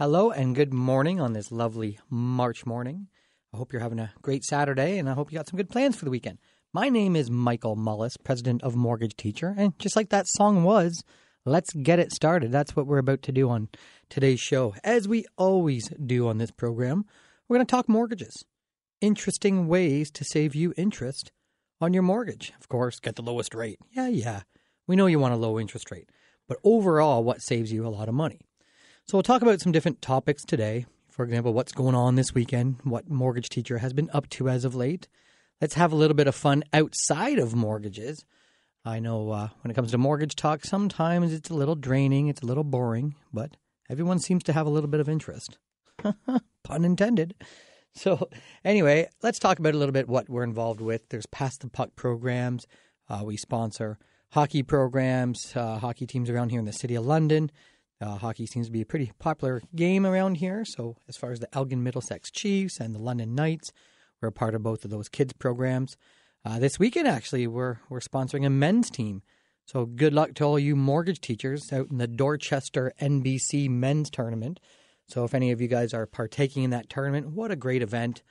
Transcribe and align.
Hello 0.00 0.30
and 0.30 0.56
good 0.56 0.72
morning 0.72 1.20
on 1.20 1.34
this 1.34 1.52
lovely 1.52 1.98
March 2.08 2.64
morning. 2.64 3.08
I 3.52 3.58
hope 3.58 3.70
you're 3.70 3.82
having 3.82 3.98
a 3.98 4.14
great 4.22 4.44
Saturday 4.44 4.96
and 4.96 5.10
I 5.10 5.12
hope 5.12 5.30
you 5.30 5.36
got 5.36 5.46
some 5.46 5.58
good 5.58 5.68
plans 5.68 5.94
for 5.94 6.06
the 6.06 6.10
weekend. 6.10 6.38
My 6.72 6.88
name 6.88 7.16
is 7.16 7.30
Michael 7.30 7.76
Mullis, 7.76 8.16
president 8.24 8.62
of 8.62 8.74
Mortgage 8.74 9.14
Teacher, 9.14 9.54
and 9.58 9.78
just 9.78 9.96
like 9.96 10.08
that 10.08 10.26
song 10.26 10.64
was, 10.64 11.04
let's 11.44 11.74
get 11.74 11.98
it 11.98 12.14
started. 12.14 12.50
That's 12.50 12.74
what 12.74 12.86
we're 12.86 12.96
about 12.96 13.20
to 13.24 13.32
do 13.32 13.50
on 13.50 13.68
today's 14.08 14.40
show. 14.40 14.74
As 14.82 15.06
we 15.06 15.26
always 15.36 15.86
do 15.90 16.28
on 16.28 16.38
this 16.38 16.50
program, 16.50 17.04
we're 17.46 17.58
going 17.58 17.66
to 17.66 17.70
talk 17.70 17.86
mortgages. 17.86 18.46
Interesting 19.02 19.68
ways 19.68 20.10
to 20.12 20.24
save 20.24 20.54
you 20.54 20.72
interest 20.78 21.30
on 21.78 21.92
your 21.92 22.04
mortgage. 22.04 22.54
Of 22.58 22.70
course, 22.70 23.00
get 23.00 23.16
the 23.16 23.22
lowest 23.22 23.54
rate. 23.54 23.78
Yeah, 23.90 24.08
yeah. 24.08 24.40
We 24.86 24.96
know 24.96 25.08
you 25.08 25.18
want 25.18 25.34
a 25.34 25.36
low 25.36 25.60
interest 25.60 25.90
rate, 25.90 26.08
but 26.48 26.56
overall, 26.64 27.22
what 27.22 27.42
saves 27.42 27.70
you 27.70 27.86
a 27.86 27.88
lot 27.88 28.08
of 28.08 28.14
money? 28.14 28.40
So 29.10 29.16
we'll 29.16 29.24
talk 29.24 29.42
about 29.42 29.60
some 29.60 29.72
different 29.72 30.00
topics 30.00 30.44
today. 30.44 30.86
For 31.10 31.24
example, 31.24 31.52
what's 31.52 31.72
going 31.72 31.96
on 31.96 32.14
this 32.14 32.32
weekend, 32.32 32.76
what 32.84 33.10
mortgage 33.10 33.48
teacher 33.48 33.78
has 33.78 33.92
been 33.92 34.08
up 34.12 34.28
to 34.28 34.48
as 34.48 34.64
of 34.64 34.76
late. 34.76 35.08
Let's 35.60 35.74
have 35.74 35.90
a 35.90 35.96
little 35.96 36.14
bit 36.14 36.28
of 36.28 36.36
fun 36.36 36.62
outside 36.72 37.40
of 37.40 37.52
mortgages. 37.52 38.24
I 38.84 39.00
know 39.00 39.32
uh, 39.32 39.48
when 39.62 39.72
it 39.72 39.74
comes 39.74 39.90
to 39.90 39.98
mortgage 39.98 40.36
talk, 40.36 40.64
sometimes 40.64 41.32
it's 41.32 41.50
a 41.50 41.54
little 41.54 41.74
draining, 41.74 42.28
it's 42.28 42.42
a 42.42 42.46
little 42.46 42.62
boring, 42.62 43.16
but 43.32 43.56
everyone 43.90 44.20
seems 44.20 44.44
to 44.44 44.52
have 44.52 44.68
a 44.68 44.70
little 44.70 44.88
bit 44.88 45.00
of 45.00 45.08
interest. 45.08 45.58
Pun 46.62 46.84
intended. 46.84 47.34
So, 47.96 48.28
anyway, 48.64 49.08
let's 49.24 49.40
talk 49.40 49.58
about 49.58 49.74
a 49.74 49.78
little 49.78 49.92
bit 49.92 50.08
what 50.08 50.28
we're 50.28 50.44
involved 50.44 50.80
with. 50.80 51.08
There's 51.08 51.26
Pass 51.26 51.56
the 51.56 51.68
Puck 51.68 51.96
programs. 51.96 52.64
Uh, 53.08 53.22
we 53.24 53.36
sponsor 53.36 53.98
hockey 54.30 54.62
programs, 54.62 55.52
uh, 55.56 55.78
hockey 55.78 56.06
teams 56.06 56.30
around 56.30 56.50
here 56.50 56.60
in 56.60 56.66
the 56.66 56.72
city 56.72 56.94
of 56.94 57.04
London. 57.04 57.50
Uh, 58.00 58.16
hockey 58.16 58.46
seems 58.46 58.66
to 58.66 58.72
be 58.72 58.80
a 58.80 58.86
pretty 58.86 59.12
popular 59.18 59.60
game 59.76 60.06
around 60.06 60.36
here. 60.36 60.64
So, 60.64 60.96
as 61.08 61.16
far 61.16 61.32
as 61.32 61.40
the 61.40 61.54
Elgin 61.54 61.82
Middlesex 61.82 62.30
Chiefs 62.30 62.80
and 62.80 62.94
the 62.94 62.98
London 62.98 63.34
Knights, 63.34 63.72
we're 64.20 64.28
a 64.28 64.32
part 64.32 64.54
of 64.54 64.62
both 64.62 64.84
of 64.84 64.90
those 64.90 65.08
kids 65.08 65.32
programs. 65.34 65.96
Uh, 66.44 66.58
this 66.58 66.78
weekend, 66.78 67.06
actually, 67.06 67.46
we're 67.46 67.78
we're 67.90 68.00
sponsoring 68.00 68.46
a 68.46 68.50
men's 68.50 68.90
team. 68.90 69.22
So, 69.66 69.84
good 69.84 70.14
luck 70.14 70.34
to 70.34 70.44
all 70.44 70.58
you 70.58 70.76
mortgage 70.76 71.20
teachers 71.20 71.72
out 71.72 71.90
in 71.90 71.98
the 71.98 72.06
Dorchester 72.06 72.92
NBC 73.00 73.68
men's 73.68 74.08
tournament. 74.08 74.60
So, 75.06 75.24
if 75.24 75.34
any 75.34 75.50
of 75.50 75.60
you 75.60 75.68
guys 75.68 75.92
are 75.92 76.06
partaking 76.06 76.62
in 76.62 76.70
that 76.70 76.88
tournament, 76.88 77.32
what 77.32 77.50
a 77.50 77.56
great 77.56 77.82
event! 77.82 78.22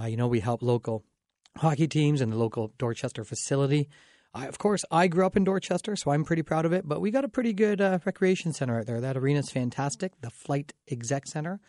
Uh, 0.00 0.06
you 0.06 0.16
know, 0.16 0.28
we 0.28 0.40
help 0.40 0.62
local 0.62 1.02
hockey 1.56 1.88
teams 1.88 2.20
and 2.20 2.30
the 2.30 2.36
local 2.36 2.72
Dorchester 2.78 3.24
facility. 3.24 3.88
I, 4.38 4.46
of 4.46 4.58
course, 4.58 4.84
I 4.90 5.08
grew 5.08 5.26
up 5.26 5.36
in 5.36 5.42
Dorchester, 5.42 5.96
so 5.96 6.12
I'm 6.12 6.24
pretty 6.24 6.42
proud 6.42 6.64
of 6.64 6.72
it. 6.72 6.86
But 6.86 7.00
we 7.00 7.10
got 7.10 7.24
a 7.24 7.28
pretty 7.28 7.52
good 7.52 7.80
uh, 7.80 7.98
recreation 8.04 8.52
center 8.52 8.78
out 8.78 8.86
there. 8.86 9.00
That 9.00 9.16
arena's 9.16 9.50
fantastic. 9.50 10.12
The 10.20 10.30
Flight 10.30 10.72
Exec 10.88 11.26
Center. 11.26 11.60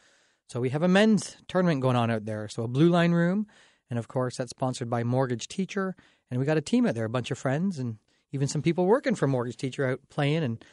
So 0.45 0.59
we 0.59 0.69
have 0.69 0.83
a 0.83 0.87
men's 0.87 1.37
tournament 1.47 1.81
going 1.81 1.95
on 1.95 2.11
out 2.11 2.25
there. 2.25 2.47
So 2.47 2.61
a 2.61 2.67
blue 2.67 2.89
line 2.89 3.11
room, 3.11 3.47
and 3.89 3.97
of 3.97 4.07
course 4.07 4.37
that's 4.37 4.51
sponsored 4.51 4.89
by 4.89 5.03
Mortgage 5.03 5.47
Teacher. 5.47 5.95
And 6.29 6.39
we 6.39 6.45
got 6.45 6.57
a 6.57 6.61
team 6.61 6.85
out 6.85 6.93
there, 6.93 7.05
a 7.05 7.09
bunch 7.09 7.31
of 7.31 7.39
friends, 7.39 7.79
and 7.79 7.97
even 8.31 8.47
some 8.47 8.61
people 8.61 8.85
working 8.85 9.15
for 9.15 9.27
Mortgage 9.27 9.57
Teacher 9.57 9.87
out 9.87 10.01
playing 10.09 10.43
and, 10.43 10.63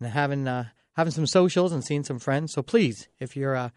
and 0.00 0.10
having 0.10 0.46
uh, 0.46 0.64
having 0.96 1.12
some 1.12 1.26
socials 1.26 1.72
and 1.72 1.82
seeing 1.82 2.04
some 2.04 2.18
friends. 2.18 2.52
So 2.52 2.62
please, 2.62 3.08
if 3.20 3.36
you're 3.36 3.56
uh, 3.56 3.70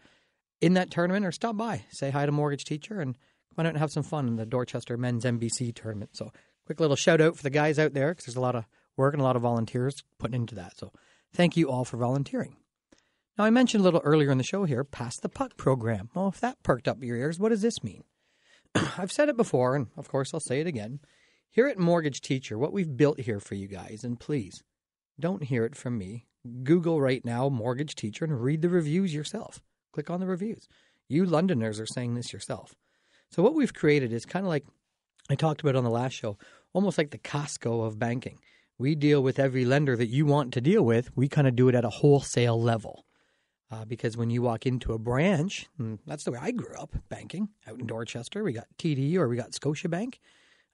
in 0.60 0.74
that 0.74 0.90
tournament 0.90 1.24
or 1.24 1.32
stop 1.32 1.56
by, 1.56 1.84
say 1.88 2.10
hi 2.10 2.26
to 2.26 2.32
Mortgage 2.32 2.64
Teacher 2.64 3.00
and 3.00 3.14
come 3.14 3.64
on 3.64 3.66
out 3.66 3.70
and 3.70 3.78
have 3.78 3.92
some 3.92 4.02
fun 4.02 4.28
in 4.28 4.36
the 4.36 4.44
Dorchester 4.44 4.98
Men's 4.98 5.24
NBC 5.24 5.74
tournament. 5.74 6.10
So 6.14 6.32
quick 6.66 6.80
little 6.80 6.96
shout 6.96 7.20
out 7.20 7.36
for 7.36 7.42
the 7.42 7.50
guys 7.50 7.78
out 7.78 7.94
there 7.94 8.10
because 8.10 8.26
there's 8.26 8.36
a 8.36 8.40
lot 8.40 8.54
of 8.54 8.64
work 8.96 9.14
and 9.14 9.20
a 9.20 9.24
lot 9.24 9.36
of 9.36 9.42
volunteers 9.42 10.02
putting 10.18 10.40
into 10.40 10.54
that. 10.54 10.78
So 10.78 10.92
thank 11.32 11.56
you 11.56 11.70
all 11.70 11.84
for 11.84 11.96
volunteering. 11.96 12.56
Now, 13.38 13.44
I 13.44 13.50
mentioned 13.50 13.80
a 13.80 13.84
little 13.84 14.02
earlier 14.04 14.30
in 14.30 14.38
the 14.38 14.44
show 14.44 14.64
here, 14.64 14.84
Pass 14.84 15.18
the 15.18 15.28
Puck 15.28 15.56
program. 15.56 16.10
Well, 16.14 16.28
if 16.28 16.40
that 16.40 16.62
perked 16.62 16.86
up 16.86 17.02
your 17.02 17.16
ears, 17.16 17.38
what 17.38 17.48
does 17.48 17.62
this 17.62 17.82
mean? 17.82 18.04
I've 18.74 19.12
said 19.12 19.30
it 19.30 19.36
before, 19.36 19.74
and 19.74 19.86
of 19.96 20.08
course 20.08 20.34
I'll 20.34 20.40
say 20.40 20.60
it 20.60 20.66
again. 20.66 21.00
Here 21.50 21.66
at 21.66 21.78
Mortgage 21.78 22.20
Teacher, 22.20 22.58
what 22.58 22.72
we've 22.72 22.96
built 22.96 23.20
here 23.20 23.40
for 23.40 23.54
you 23.54 23.68
guys, 23.68 24.04
and 24.04 24.20
please 24.20 24.62
don't 25.18 25.44
hear 25.44 25.64
it 25.64 25.76
from 25.76 25.98
me. 25.98 26.26
Google 26.62 27.00
right 27.00 27.24
now 27.24 27.48
Mortgage 27.48 27.94
Teacher 27.94 28.24
and 28.24 28.42
read 28.42 28.62
the 28.62 28.68
reviews 28.68 29.14
yourself. 29.14 29.62
Click 29.92 30.10
on 30.10 30.20
the 30.20 30.26
reviews. 30.26 30.66
You 31.08 31.24
Londoners 31.24 31.78
are 31.78 31.86
saying 31.86 32.14
this 32.14 32.32
yourself. 32.32 32.74
So, 33.30 33.42
what 33.42 33.54
we've 33.54 33.74
created 33.74 34.12
is 34.12 34.24
kind 34.24 34.44
of 34.44 34.48
like 34.48 34.64
I 35.32 35.34
talked 35.34 35.62
about 35.62 35.76
on 35.76 35.84
the 35.84 35.88
last 35.88 36.12
show, 36.12 36.36
almost 36.74 36.98
like 36.98 37.10
the 37.10 37.16
Costco 37.16 37.86
of 37.86 37.98
banking. 37.98 38.38
We 38.76 38.94
deal 38.94 39.22
with 39.22 39.38
every 39.38 39.64
lender 39.64 39.96
that 39.96 40.08
you 40.08 40.26
want 40.26 40.52
to 40.52 40.60
deal 40.60 40.82
with. 40.82 41.10
We 41.16 41.26
kind 41.26 41.48
of 41.48 41.56
do 41.56 41.70
it 41.70 41.74
at 41.74 41.86
a 41.86 41.88
wholesale 41.88 42.60
level. 42.60 43.06
Uh, 43.70 43.86
because 43.86 44.14
when 44.14 44.28
you 44.28 44.42
walk 44.42 44.66
into 44.66 44.92
a 44.92 44.98
branch, 44.98 45.70
that's 46.06 46.24
the 46.24 46.32
way 46.32 46.38
I 46.38 46.50
grew 46.50 46.76
up 46.76 46.94
banking 47.08 47.48
out 47.66 47.80
in 47.80 47.86
Dorchester. 47.86 48.44
We 48.44 48.52
got 48.52 48.66
TD 48.76 49.16
or 49.16 49.26
we 49.26 49.36
got 49.36 49.52
Scotiabank. 49.52 50.16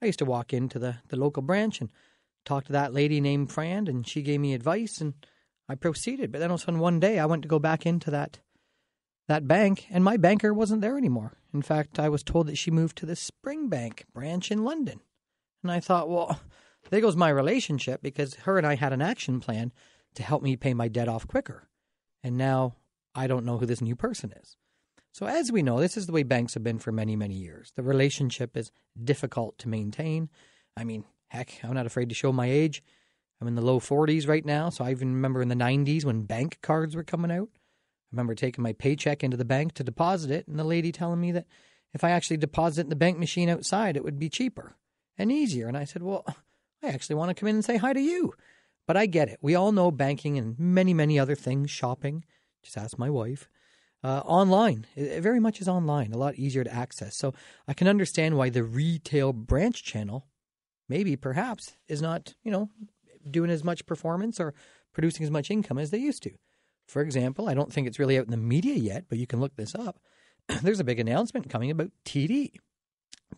I 0.03 0.07
used 0.07 0.19
to 0.19 0.25
walk 0.25 0.53
into 0.53 0.81
the, 0.81 0.97
the 1.07 1.17
local 1.17 1.45
branch 1.45 1.81
and 1.81 1.93
talk 2.45 2.65
to 2.65 2.73
that 2.73 2.93
lady 2.93 3.21
named 3.21 3.53
Fran, 3.53 3.87
and 3.87 4.09
she 4.09 4.23
gave 4.23 4.41
me 4.41 4.55
advice, 4.55 5.01
and 5.01 5.15
I 5.69 5.77
proceeded. 5.77 6.33
But 6.33 6.41
then 6.41 6.51
all 6.51 6.57
of 6.57 6.63
a 6.63 6.65
sudden, 6.65 6.81
one 6.81 6.99
day, 6.99 7.21
I 7.21 7.27
went 7.27 7.43
to 7.43 7.49
go 7.49 7.61
back 7.61 7.87
into 7.87 8.11
that 8.11 8.41
that 9.29 9.47
bank, 9.47 9.87
and 9.91 10.03
my 10.03 10.17
banker 10.17 10.53
wasn't 10.53 10.81
there 10.81 10.97
anymore. 10.97 11.35
In 11.53 11.63
fact, 11.63 11.99
I 11.99 12.09
was 12.09 12.23
told 12.23 12.47
that 12.47 12.59
she 12.59 12.71
moved 12.71 12.97
to 12.99 13.07
the 13.07 13.13
Springbank 13.15 14.03
branch 14.13 14.51
in 14.51 14.65
London. 14.65 15.01
And 15.63 15.71
I 15.71 15.81
thought, 15.81 16.09
well, 16.09 16.41
there 16.91 17.01
goes 17.01 17.17
my 17.17 17.29
relationship 17.29 18.03
because 18.03 18.35
her 18.37 18.59
and 18.59 18.67
I 18.67 18.75
had 18.75 18.93
an 18.93 19.03
action 19.03 19.41
plan 19.41 19.73
to 20.15 20.23
help 20.23 20.43
me 20.43 20.57
pay 20.57 20.75
my 20.75 20.89
debt 20.89 21.09
off 21.09 21.29
quicker. 21.29 21.69
And 22.23 22.37
now 22.37 22.77
I 23.15 23.27
don't 23.27 23.45
know 23.45 23.59
who 23.59 23.67
this 23.67 23.83
new 23.83 23.95
person 23.95 24.33
is. 24.33 24.57
So, 25.13 25.27
as 25.27 25.51
we 25.51 25.63
know, 25.63 25.81
this 25.81 25.97
is 25.97 26.07
the 26.07 26.13
way 26.13 26.23
banks 26.23 26.55
have 26.55 26.63
been 26.63 26.79
for 26.79 26.93
many, 26.93 27.17
many 27.17 27.35
years. 27.35 27.73
The 27.77 27.83
relationship 27.83 28.57
is 28.57 28.71
difficult 29.03 29.59
to 29.59 29.69
maintain. 29.69 30.29
I 30.77 30.85
mean, 30.85 31.05
heck, 31.29 31.59
I'm 31.63 31.75
not 31.75 31.87
afraid 31.87 32.09
to 32.11 32.15
show 32.15 32.33
my 32.33 32.47
age. 32.47 32.83
I'm 33.41 33.49
in 33.49 33.55
the 33.55 33.63
low 33.63 33.81
40s 33.81 34.29
right 34.29 34.45
now. 34.45 34.71
So, 34.71 34.85
I 34.85 34.91
even 34.91 35.15
remember 35.15 35.43
in 35.43 35.49
the 35.49 35.55
90s 35.55 36.05
when 36.05 36.23
bank 36.23 36.59
cards 36.63 36.95
were 36.95 37.05
coming 37.05 37.31
out. 37.31 37.49
I 38.11 38.17
remember 38.17 38.35
taking 38.35 38.63
my 38.63 38.73
paycheck 38.73 39.23
into 39.23 39.37
the 39.37 39.45
bank 39.45 39.75
to 39.75 39.85
deposit 39.85 40.31
it, 40.31 40.49
and 40.49 40.59
the 40.59 40.65
lady 40.65 40.93
telling 40.93 41.21
me 41.21 41.33
that 41.33 41.47
if 41.93 42.05
I 42.05 42.11
actually 42.11 42.39
deposit 42.39 42.83
in 42.83 42.89
the 42.91 42.97
bank 42.97 43.19
machine 43.19 43.49
outside, 43.49 43.97
it 43.97 44.05
would 44.05 44.19
be 44.19 44.29
cheaper 44.29 44.77
and 45.17 45.31
easier. 45.33 45.69
And 45.69 45.77
I 45.77 45.85
said, 45.85 46.03
Well, 46.03 46.25
I 46.83 46.89
actually 46.89 47.17
want 47.17 47.31
to 47.31 47.35
come 47.35 47.49
in 47.49 47.57
and 47.57 47.65
say 47.65 47.77
hi 47.77 47.93
to 47.93 48.01
you. 48.01 48.35
But 48.87 48.97
I 48.97 49.07
get 49.07 49.29
it. 49.29 49.39
We 49.43 49.55
all 49.55 49.73
know 49.73 49.91
banking 49.91 50.39
and 50.39 50.59
many, 50.59 50.95
many 50.95 51.19
other 51.19 51.35
things, 51.35 51.71
shopping 51.71 52.25
just 52.63 52.79
ask 52.79 52.99
my 52.99 53.11
wife. 53.11 53.49
Uh, 54.05 54.21
online, 54.21 54.87
it 54.95 55.21
very 55.21 55.41
much 55.41 55.61
is 55.61 55.69
online, 55.69 56.13
a 56.13 56.19
lot 56.19 56.37
easier 56.37 56.63
to 56.63 56.73
access. 56.73 57.17
So 57.17 57.35
I 57.67 57.75
can 57.75 57.89
understand 57.89 58.37
why 58.37 58.49
the 58.49 58.63
retail 58.63 59.33
branch 59.33 59.83
channel, 59.83 60.27
maybe 60.89 61.17
perhaps, 61.17 61.77
is 61.89 62.01
not 62.01 62.35
you 62.45 62.53
know 62.53 62.71
doing 63.29 63.51
as 63.51 63.65
much 63.65 63.87
performance 63.87 64.39
or 64.39 64.55
producing 64.93 65.25
as 65.25 65.31
much 65.31 65.51
income 65.51 65.79
as 65.79 65.91
they 65.91 65.99
used 65.99 66.23
to. 66.23 66.31
For 66.89 67.03
example, 67.03 67.49
I 67.49 67.55
don't 67.55 67.73
think 67.73 67.87
it's 67.87 67.99
really 67.99 68.19
out 68.19 68.25
in 68.25 68.31
the 68.31 68.37
media 68.37 68.75
yet, 68.75 69.05
but 69.09 69.19
you 69.19 69.27
can 69.27 69.41
look 69.41 69.55
this 69.57 69.75
up. 69.75 70.01
There's 70.63 70.81
a 70.81 70.85
big 70.85 70.99
announcement 70.99 71.51
coming 71.51 71.71
about 71.71 71.91
TD. 72.05 72.53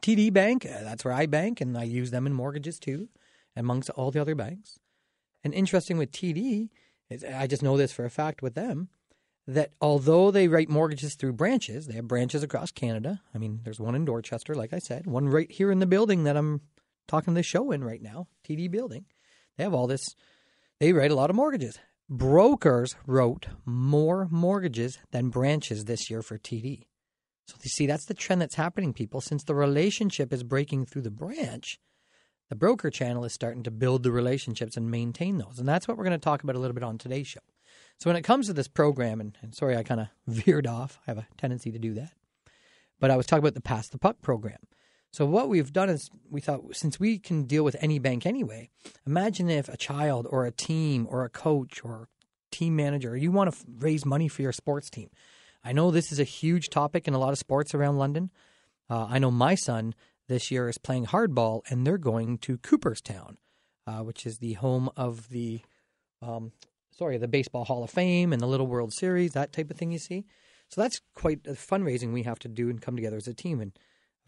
TD 0.01 0.33
Bank, 0.33 0.65
uh, 0.65 0.85
that's 0.85 1.05
where 1.05 1.13
I 1.13 1.27
bank, 1.27 1.61
and 1.61 1.77
I 1.77 1.83
use 1.83 2.13
them 2.13 2.27
in 2.27 2.33
mortgages 2.33 2.79
too, 2.79 3.09
amongst 3.57 3.91
all 3.91 4.13
the 4.13 4.21
other 4.21 4.37
banks. 4.37 4.79
And 5.43 5.53
interesting 5.53 5.99
with 5.99 6.13
TD, 6.13 6.69
is 7.11 7.25
I 7.25 7.49
just 7.49 7.63
know 7.63 7.77
this 7.77 7.93
for 7.93 8.05
a 8.05 8.11
fact 8.11 8.41
with 8.41 8.55
them 8.55 8.89
that 9.47 9.73
although 9.81 10.31
they 10.31 10.47
write 10.47 10.69
mortgages 10.69 11.17
through 11.17 11.33
branches, 11.33 11.87
they 11.87 11.95
have 11.95 12.07
branches 12.07 12.45
across 12.45 12.71
Canada. 12.71 13.21
I 13.35 13.39
mean, 13.39 13.61
there's 13.65 13.81
one 13.81 13.97
in 13.97 14.05
Dorchester, 14.05 14.55
like 14.55 14.73
I 14.73 14.79
said, 14.79 15.07
one 15.07 15.29
right 15.29 15.51
here 15.51 15.73
in 15.73 15.81
the 15.81 15.87
building 15.87 16.23
that 16.25 16.37
I'm 16.37 16.61
talking 17.09 17.35
this 17.35 17.47
show 17.47 17.73
in 17.73 17.83
right 17.83 18.01
now, 18.01 18.29
TD 18.49 18.71
building. 18.71 19.07
They 19.57 19.65
have 19.65 19.75
all 19.75 19.89
this, 19.89 20.15
they 20.79 20.93
write 20.93 21.11
a 21.11 21.17
lot 21.17 21.31
of 21.31 21.37
mortgages. 21.37 21.81
Brokers 22.13 22.97
wrote 23.07 23.47
more 23.65 24.27
mortgages 24.33 24.99
than 25.13 25.29
branches 25.29 25.85
this 25.85 26.11
year 26.11 26.23
for 26.23 26.39
TD. 26.39 26.87
So 27.47 27.55
you 27.63 27.71
see, 27.71 27.87
that's 27.87 28.07
the 28.07 28.15
trend 28.15 28.43
that's 28.43 28.57
happening, 28.57 28.93
people. 28.93 29.21
Since 29.21 29.45
the 29.45 29.55
relationship 29.55 30.33
is 30.33 30.43
breaking 30.43 30.87
through 30.87 31.03
the 31.03 31.13
branch, 31.13 31.79
the 32.49 32.57
broker 32.57 32.91
channel 32.91 33.25
is 33.25 33.33
starting 33.33 33.63
to 33.63 33.71
build 33.71 34.03
the 34.03 34.11
relationships 34.11 34.77
and 34.77 34.91
maintain 34.91 35.39
those. 35.39 35.61
And 35.61 35.69
that's 35.69 35.87
what 35.87 35.97
we're 35.97 36.03
going 36.03 36.19
to 36.19 36.19
talk 36.19 36.43
about 36.43 36.57
a 36.57 36.59
little 36.59 36.75
bit 36.75 36.83
on 36.83 36.99
today's 36.99 37.29
show. 37.29 37.41
So 38.01 38.11
when 38.11 38.17
it 38.17 38.23
comes 38.23 38.49
to 38.49 38.55
this 38.55 38.67
program, 38.67 39.21
and, 39.21 39.39
and 39.41 39.55
sorry 39.55 39.77
I 39.77 39.85
kind 39.85 40.01
of 40.01 40.09
veered 40.27 40.67
off, 40.67 40.99
I 41.07 41.13
have 41.13 41.19
a 41.19 41.29
tendency 41.39 41.71
to 41.71 41.79
do 41.79 41.95
that. 41.95 42.11
But 42.99 43.13
I 43.13 43.17
was 43.17 43.27
talking 43.27 43.45
about 43.45 43.55
the 43.55 43.61
Pass 43.61 43.89
the 43.89 43.99
Puck 43.99 44.21
program. 44.21 44.59
So 45.13 45.27
what 45.27 45.49
we've 45.49 45.73
done 45.73 45.89
is 45.89 46.09
we 46.31 46.41
thought 46.41 46.77
since 46.77 47.01
we 47.01 47.19
can 47.19 47.45
deal 47.45 47.65
with 47.65 47.77
any 47.81 47.99
bank 47.99 48.27
anyway, 48.27 48.71
imagine 49.07 49.51
if 49.51 49.69
a 49.69 49.77
child 49.77 50.27
or 50.31 50.47
a 50.47 50.53
team 50.53 51.07
or 51.11 51.25
a 51.25 51.29
coach 51.29 51.85
or 51.85 52.09
team 52.53 52.77
manager, 52.77 53.17
you 53.17 53.33
want 53.33 53.53
to 53.53 53.59
raise 53.79 54.05
money 54.07 54.29
for 54.29 54.43
your 54.43 54.53
sports 54.53 54.89
team. 54.89 55.11
I 55.65 55.73
know 55.73 55.91
this 55.91 56.13
is 56.13 56.21
a 56.21 56.25
huge 56.25 56.71
topic 56.71 57.07
in 57.07 57.15
a 57.15 57.19
lot 57.19 57.33
of 57.33 57.39
sports 57.39 57.75
around 57.75 57.99
London. 57.99 58.31
Uh, 58.89 59.07
I 59.09 59.19
know 59.19 59.31
my 59.31 59.55
son 59.55 59.95
this 60.29 60.51
year 60.51 60.69
is 60.69 60.79
playing 60.79 61.07
hardball, 61.07 61.63
and 61.69 61.87
they're 61.87 61.99
going 61.99 62.39
to 62.39 62.57
Cooperstown, 62.59 63.37
uh, 63.87 63.99
which 63.99 64.25
is 64.27 64.39
the 64.39 64.55
home 64.55 64.91
of 64.97 65.29
the 65.29 65.61
um, 66.23 66.53
sorry, 67.01 67.19
the 67.19 67.29
Baseball 67.29 67.65
Hall 67.65 67.83
of 67.83 67.91
Fame 67.91 68.33
and 68.33 68.41
the 68.41 68.47
Little 68.47 68.67
World 68.67 68.93
Series, 68.93 69.33
that 69.33 69.53
type 69.53 69.71
of 69.71 69.77
thing 69.77 69.91
you 69.91 69.99
see. 69.99 70.27
So 70.69 70.81
that's 70.81 71.01
quite 71.15 71.41
a 71.47 71.53
fundraising 71.53 72.13
we 72.13 72.23
have 72.25 72.39
to 72.41 72.49
do 72.49 72.69
and 72.69 72.81
come 72.81 72.95
together 72.95 73.17
as 73.17 73.27
a 73.27 73.35
team. 73.35 73.61
And 73.61 73.73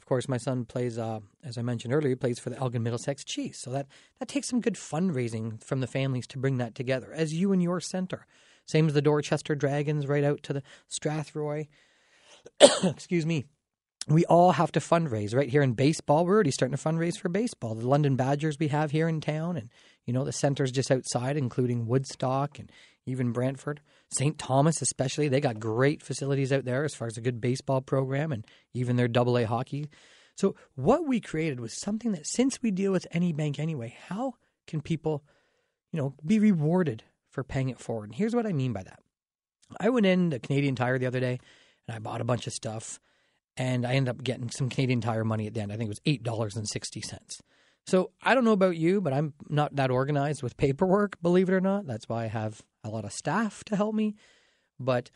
of 0.02 0.06
course, 0.06 0.28
my 0.28 0.36
son 0.36 0.64
plays, 0.64 0.98
uh, 0.98 1.20
as 1.44 1.56
I 1.56 1.62
mentioned 1.62 1.94
earlier, 1.94 2.08
he 2.08 2.16
plays 2.16 2.40
for 2.40 2.50
the 2.50 2.58
Elgin 2.58 2.82
Middlesex 2.82 3.22
Chiefs. 3.22 3.60
So 3.60 3.70
that, 3.70 3.86
that 4.18 4.26
takes 4.26 4.48
some 4.48 4.60
good 4.60 4.74
fundraising 4.74 5.62
from 5.62 5.78
the 5.78 5.86
families 5.86 6.26
to 6.28 6.38
bring 6.38 6.58
that 6.58 6.74
together, 6.74 7.12
as 7.12 7.32
you 7.32 7.52
and 7.52 7.62
your 7.62 7.80
center. 7.80 8.26
Same 8.66 8.88
as 8.88 8.94
the 8.94 9.00
Dorchester 9.00 9.54
Dragons, 9.54 10.08
right 10.08 10.24
out 10.24 10.42
to 10.42 10.54
the 10.54 10.64
Strathroy. 10.90 11.68
Excuse 12.82 13.24
me. 13.24 13.44
We 14.08 14.24
all 14.24 14.50
have 14.50 14.72
to 14.72 14.80
fundraise 14.80 15.36
right 15.36 15.48
here 15.48 15.62
in 15.62 15.74
baseball. 15.74 16.26
We're 16.26 16.34
already 16.34 16.50
starting 16.50 16.76
to 16.76 16.82
fundraise 16.82 17.16
for 17.16 17.28
baseball. 17.28 17.76
The 17.76 17.86
London 17.86 18.16
Badgers 18.16 18.58
we 18.58 18.66
have 18.68 18.90
here 18.90 19.06
in 19.06 19.20
town, 19.20 19.56
and 19.56 19.68
you 20.04 20.12
know 20.12 20.24
the 20.24 20.32
centers 20.32 20.72
just 20.72 20.90
outside, 20.90 21.36
including 21.36 21.86
Woodstock 21.86 22.58
and 22.58 22.72
even 23.06 23.32
Brantford. 23.32 23.80
St. 24.10 24.38
Thomas, 24.38 24.82
especially, 24.82 25.28
they 25.28 25.40
got 25.40 25.58
great 25.58 26.02
facilities 26.02 26.52
out 26.52 26.64
there 26.64 26.84
as 26.84 26.94
far 26.94 27.08
as 27.08 27.16
a 27.16 27.22
good 27.22 27.40
baseball 27.40 27.80
program 27.80 28.32
and 28.32 28.46
even 28.74 28.96
their 28.96 29.08
double 29.08 29.36
A 29.38 29.44
hockey. 29.44 29.88
So, 30.36 30.54
what 30.74 31.06
we 31.06 31.20
created 31.20 31.60
was 31.60 31.78
something 31.78 32.12
that 32.12 32.26
since 32.26 32.62
we 32.62 32.70
deal 32.70 32.92
with 32.92 33.06
any 33.10 33.32
bank 33.32 33.58
anyway, 33.58 33.96
how 34.08 34.34
can 34.66 34.80
people, 34.80 35.24
you 35.92 36.00
know, 36.00 36.14
be 36.24 36.38
rewarded 36.38 37.02
for 37.30 37.44
paying 37.44 37.68
it 37.68 37.80
forward? 37.80 38.10
And 38.10 38.14
here's 38.14 38.34
what 38.34 38.46
I 38.46 38.52
mean 38.52 38.72
by 38.72 38.82
that. 38.82 39.00
I 39.80 39.90
went 39.90 40.06
in 40.06 40.30
the 40.30 40.38
Canadian 40.38 40.74
Tire 40.74 40.98
the 40.98 41.06
other 41.06 41.20
day 41.20 41.38
and 41.86 41.96
I 41.96 41.98
bought 41.98 42.20
a 42.20 42.24
bunch 42.24 42.46
of 42.46 42.52
stuff 42.52 43.00
and 43.56 43.86
I 43.86 43.94
ended 43.94 44.14
up 44.14 44.22
getting 44.22 44.50
some 44.50 44.68
Canadian 44.68 45.00
Tire 45.00 45.24
money 45.24 45.46
at 45.46 45.54
the 45.54 45.60
end. 45.60 45.72
I 45.72 45.76
think 45.76 45.88
it 45.88 45.90
was 45.90 46.00
$8.60. 46.00 47.40
So 47.86 48.10
I 48.22 48.34
don't 48.34 48.44
know 48.44 48.52
about 48.52 48.76
you, 48.76 49.00
but 49.00 49.12
I'm 49.12 49.34
not 49.48 49.74
that 49.76 49.90
organized 49.90 50.42
with 50.42 50.56
paperwork, 50.56 51.20
believe 51.20 51.48
it 51.48 51.54
or 51.54 51.60
not. 51.60 51.86
That's 51.86 52.08
why 52.08 52.24
I 52.24 52.28
have 52.28 52.62
a 52.84 52.90
lot 52.90 53.04
of 53.04 53.12
staff 53.12 53.64
to 53.64 53.76
help 53.76 53.94
me. 53.94 54.16
But 54.78 55.10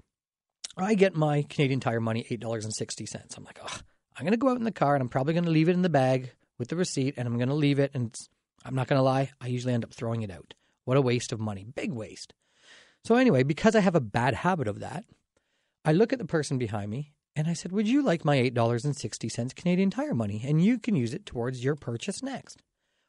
I 0.77 0.95
get 0.95 1.17
my 1.17 1.43
Canadian 1.43 1.81
Tire 1.81 2.01
money, 2.01 2.27
$8.60. 2.31 3.37
I'm 3.37 3.45
like, 3.45 3.59
oh, 3.63 3.79
I'm 4.17 4.25
going 4.25 4.33
to 4.33 4.39
go 4.39 4.49
out 4.49 4.59
in 4.59 4.65
the 4.65 4.73
car 4.73 4.95
and 4.95 5.03
I'm 5.03 5.09
probably 5.09 5.35
going 5.35 5.45
to 5.45 5.51
leave 5.51 5.69
it 5.69 5.75
in 5.75 5.83
the 5.83 5.89
bag 5.89 6.33
with 6.59 6.69
the 6.69 6.77
receipt 6.77 7.15
and 7.17 7.27
I'm 7.27 7.37
going 7.37 7.49
to 7.49 7.55
leave 7.55 7.79
it. 7.79 7.91
And 7.95 8.15
I'm 8.65 8.75
not 8.75 8.89
going 8.89 8.99
to 8.99 9.03
lie, 9.03 9.31
I 9.41 9.49
usually 9.49 9.75
end 9.75 9.85
up 9.85 9.93
throwing 9.93 10.23
it 10.23 10.31
out. 10.31 10.55
What 10.85 10.97
a 10.97 11.03
waste 11.03 11.33
of 11.33 11.41
money. 11.41 11.65
Big 11.65 11.93
waste. 11.93 12.33
So, 13.05 13.17
anyway, 13.17 13.43
because 13.43 13.75
I 13.75 13.81
have 13.81 13.95
a 13.95 14.01
bad 14.01 14.35
habit 14.35 14.69
of 14.69 14.81
that, 14.81 15.05
I 15.85 15.93
look 15.93 16.13
at 16.13 16.19
the 16.19 16.25
person 16.25 16.59
behind 16.59 16.91
me 16.91 17.13
and 17.37 17.47
I 17.47 17.53
said, 17.53 17.73
Would 17.73 17.89
you 17.89 18.03
like 18.03 18.25
my 18.25 18.37
$8.60 18.39 19.55
Canadian 19.55 19.91
Tire 19.91 20.15
money? 20.15 20.43
And 20.45 20.65
you 20.65 20.79
can 20.79 20.97
use 20.97 21.15
it 21.15 21.27
towards 21.27 21.63
your 21.63 21.77
purchase 21.77 22.23
next. 22.23 22.63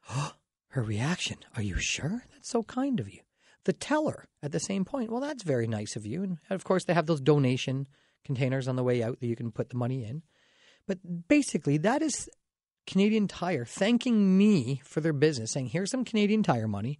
Her 0.70 0.82
reaction, 0.82 1.38
Are 1.56 1.62
you 1.62 1.78
sure? 1.78 2.24
That's 2.32 2.48
so 2.48 2.62
kind 2.62 3.00
of 3.00 3.12
you. 3.12 3.20
The 3.64 3.72
teller 3.72 4.28
at 4.42 4.52
the 4.52 4.60
same 4.60 4.84
point, 4.84 5.10
Well, 5.10 5.20
that's 5.20 5.42
very 5.42 5.66
nice 5.66 5.96
of 5.96 6.06
you. 6.06 6.22
And 6.22 6.38
of 6.50 6.64
course, 6.64 6.84
they 6.84 6.94
have 6.94 7.06
those 7.06 7.20
donation 7.20 7.86
containers 8.24 8.68
on 8.68 8.76
the 8.76 8.84
way 8.84 9.02
out 9.02 9.20
that 9.20 9.26
you 9.26 9.36
can 9.36 9.50
put 9.50 9.70
the 9.70 9.76
money 9.76 10.04
in. 10.04 10.22
But 10.86 11.28
basically, 11.28 11.76
that 11.78 12.02
is 12.02 12.28
Canadian 12.86 13.28
Tire 13.28 13.64
thanking 13.64 14.38
me 14.38 14.80
for 14.84 15.00
their 15.00 15.12
business, 15.12 15.52
saying, 15.52 15.66
Here's 15.66 15.90
some 15.90 16.04
Canadian 16.04 16.42
Tire 16.42 16.68
money. 16.68 16.98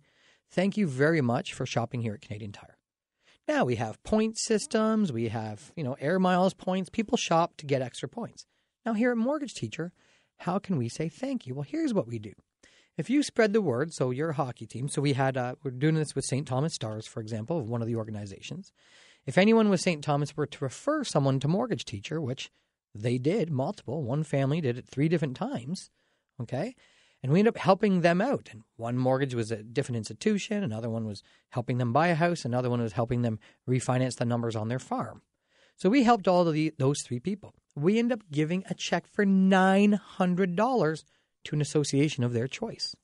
Thank 0.50 0.76
you 0.76 0.87
very 0.87 1.20
much 1.20 1.52
for 1.52 1.66
shopping 1.66 2.02
here 2.02 2.14
at 2.14 2.20
Canadian 2.20 2.52
Tire. 2.52 2.76
Now 3.46 3.64
we 3.64 3.76
have 3.76 4.02
point 4.02 4.38
systems, 4.38 5.10
we 5.10 5.28
have, 5.28 5.72
you 5.75 5.82
know, 5.82 5.96
air 6.00 6.19
miles 6.19 6.52
points. 6.52 6.90
People 6.90 7.16
shop 7.16 7.56
to 7.56 7.66
get 7.66 7.81
extra 7.81 8.08
points. 8.08 8.44
Now 8.84 8.93
here 8.93 9.10
at 9.10 9.16
Mortgage 9.16 9.55
Teacher, 9.55 9.93
how 10.37 10.58
can 10.58 10.76
we 10.76 10.90
say 10.90 11.08
thank 11.08 11.46
you? 11.46 11.55
Well, 11.55 11.66
here's 11.66 11.94
what 11.94 12.06
we 12.06 12.19
do. 12.19 12.32
If 12.98 13.08
you 13.08 13.22
spread 13.22 13.52
the 13.52 13.62
word, 13.62 13.94
so 13.94 14.10
your 14.10 14.32
hockey 14.32 14.66
team, 14.66 14.88
so 14.88 15.00
we 15.00 15.12
had, 15.12 15.36
uh, 15.36 15.54
we're 15.62 15.70
doing 15.70 15.94
this 15.94 16.16
with 16.16 16.24
St. 16.24 16.48
Thomas 16.48 16.74
Stars, 16.74 17.06
for 17.06 17.20
example, 17.20 17.64
one 17.64 17.80
of 17.80 17.86
the 17.86 17.94
organizations. 17.94 18.72
If 19.24 19.38
anyone 19.38 19.68
with 19.68 19.80
St. 19.80 20.02
Thomas 20.02 20.36
were 20.36 20.48
to 20.48 20.64
refer 20.64 21.04
someone 21.04 21.38
to 21.38 21.46
Mortgage 21.46 21.84
Teacher, 21.84 22.20
which 22.20 22.50
they 22.92 23.16
did 23.16 23.52
multiple, 23.52 24.02
one 24.02 24.24
family 24.24 24.60
did 24.60 24.76
it 24.76 24.88
three 24.88 25.08
different 25.08 25.36
times, 25.36 25.90
okay? 26.42 26.74
And 27.22 27.30
we 27.30 27.38
ended 27.38 27.54
up 27.54 27.62
helping 27.62 28.00
them 28.00 28.20
out. 28.20 28.48
And 28.50 28.62
one 28.74 28.98
mortgage 28.98 29.32
was 29.32 29.52
a 29.52 29.62
different 29.62 29.98
institution, 29.98 30.64
another 30.64 30.90
one 30.90 31.06
was 31.06 31.22
helping 31.50 31.78
them 31.78 31.92
buy 31.92 32.08
a 32.08 32.16
house, 32.16 32.44
another 32.44 32.68
one 32.68 32.82
was 32.82 32.94
helping 32.94 33.22
them 33.22 33.38
refinance 33.68 34.16
the 34.16 34.24
numbers 34.24 34.56
on 34.56 34.66
their 34.66 34.80
farm. 34.80 35.22
So 35.76 35.88
we 35.88 36.02
helped 36.02 36.26
all 36.26 36.48
of 36.48 36.52
the, 36.52 36.74
those 36.78 37.00
three 37.06 37.20
people. 37.20 37.54
We 37.76 38.00
end 38.00 38.10
up 38.10 38.22
giving 38.32 38.64
a 38.68 38.74
check 38.74 39.06
for 39.06 39.24
$900 39.24 41.04
to 41.48 41.56
an 41.56 41.60
association 41.60 42.24
of 42.24 42.32
their 42.32 42.46
choice. 42.46 42.94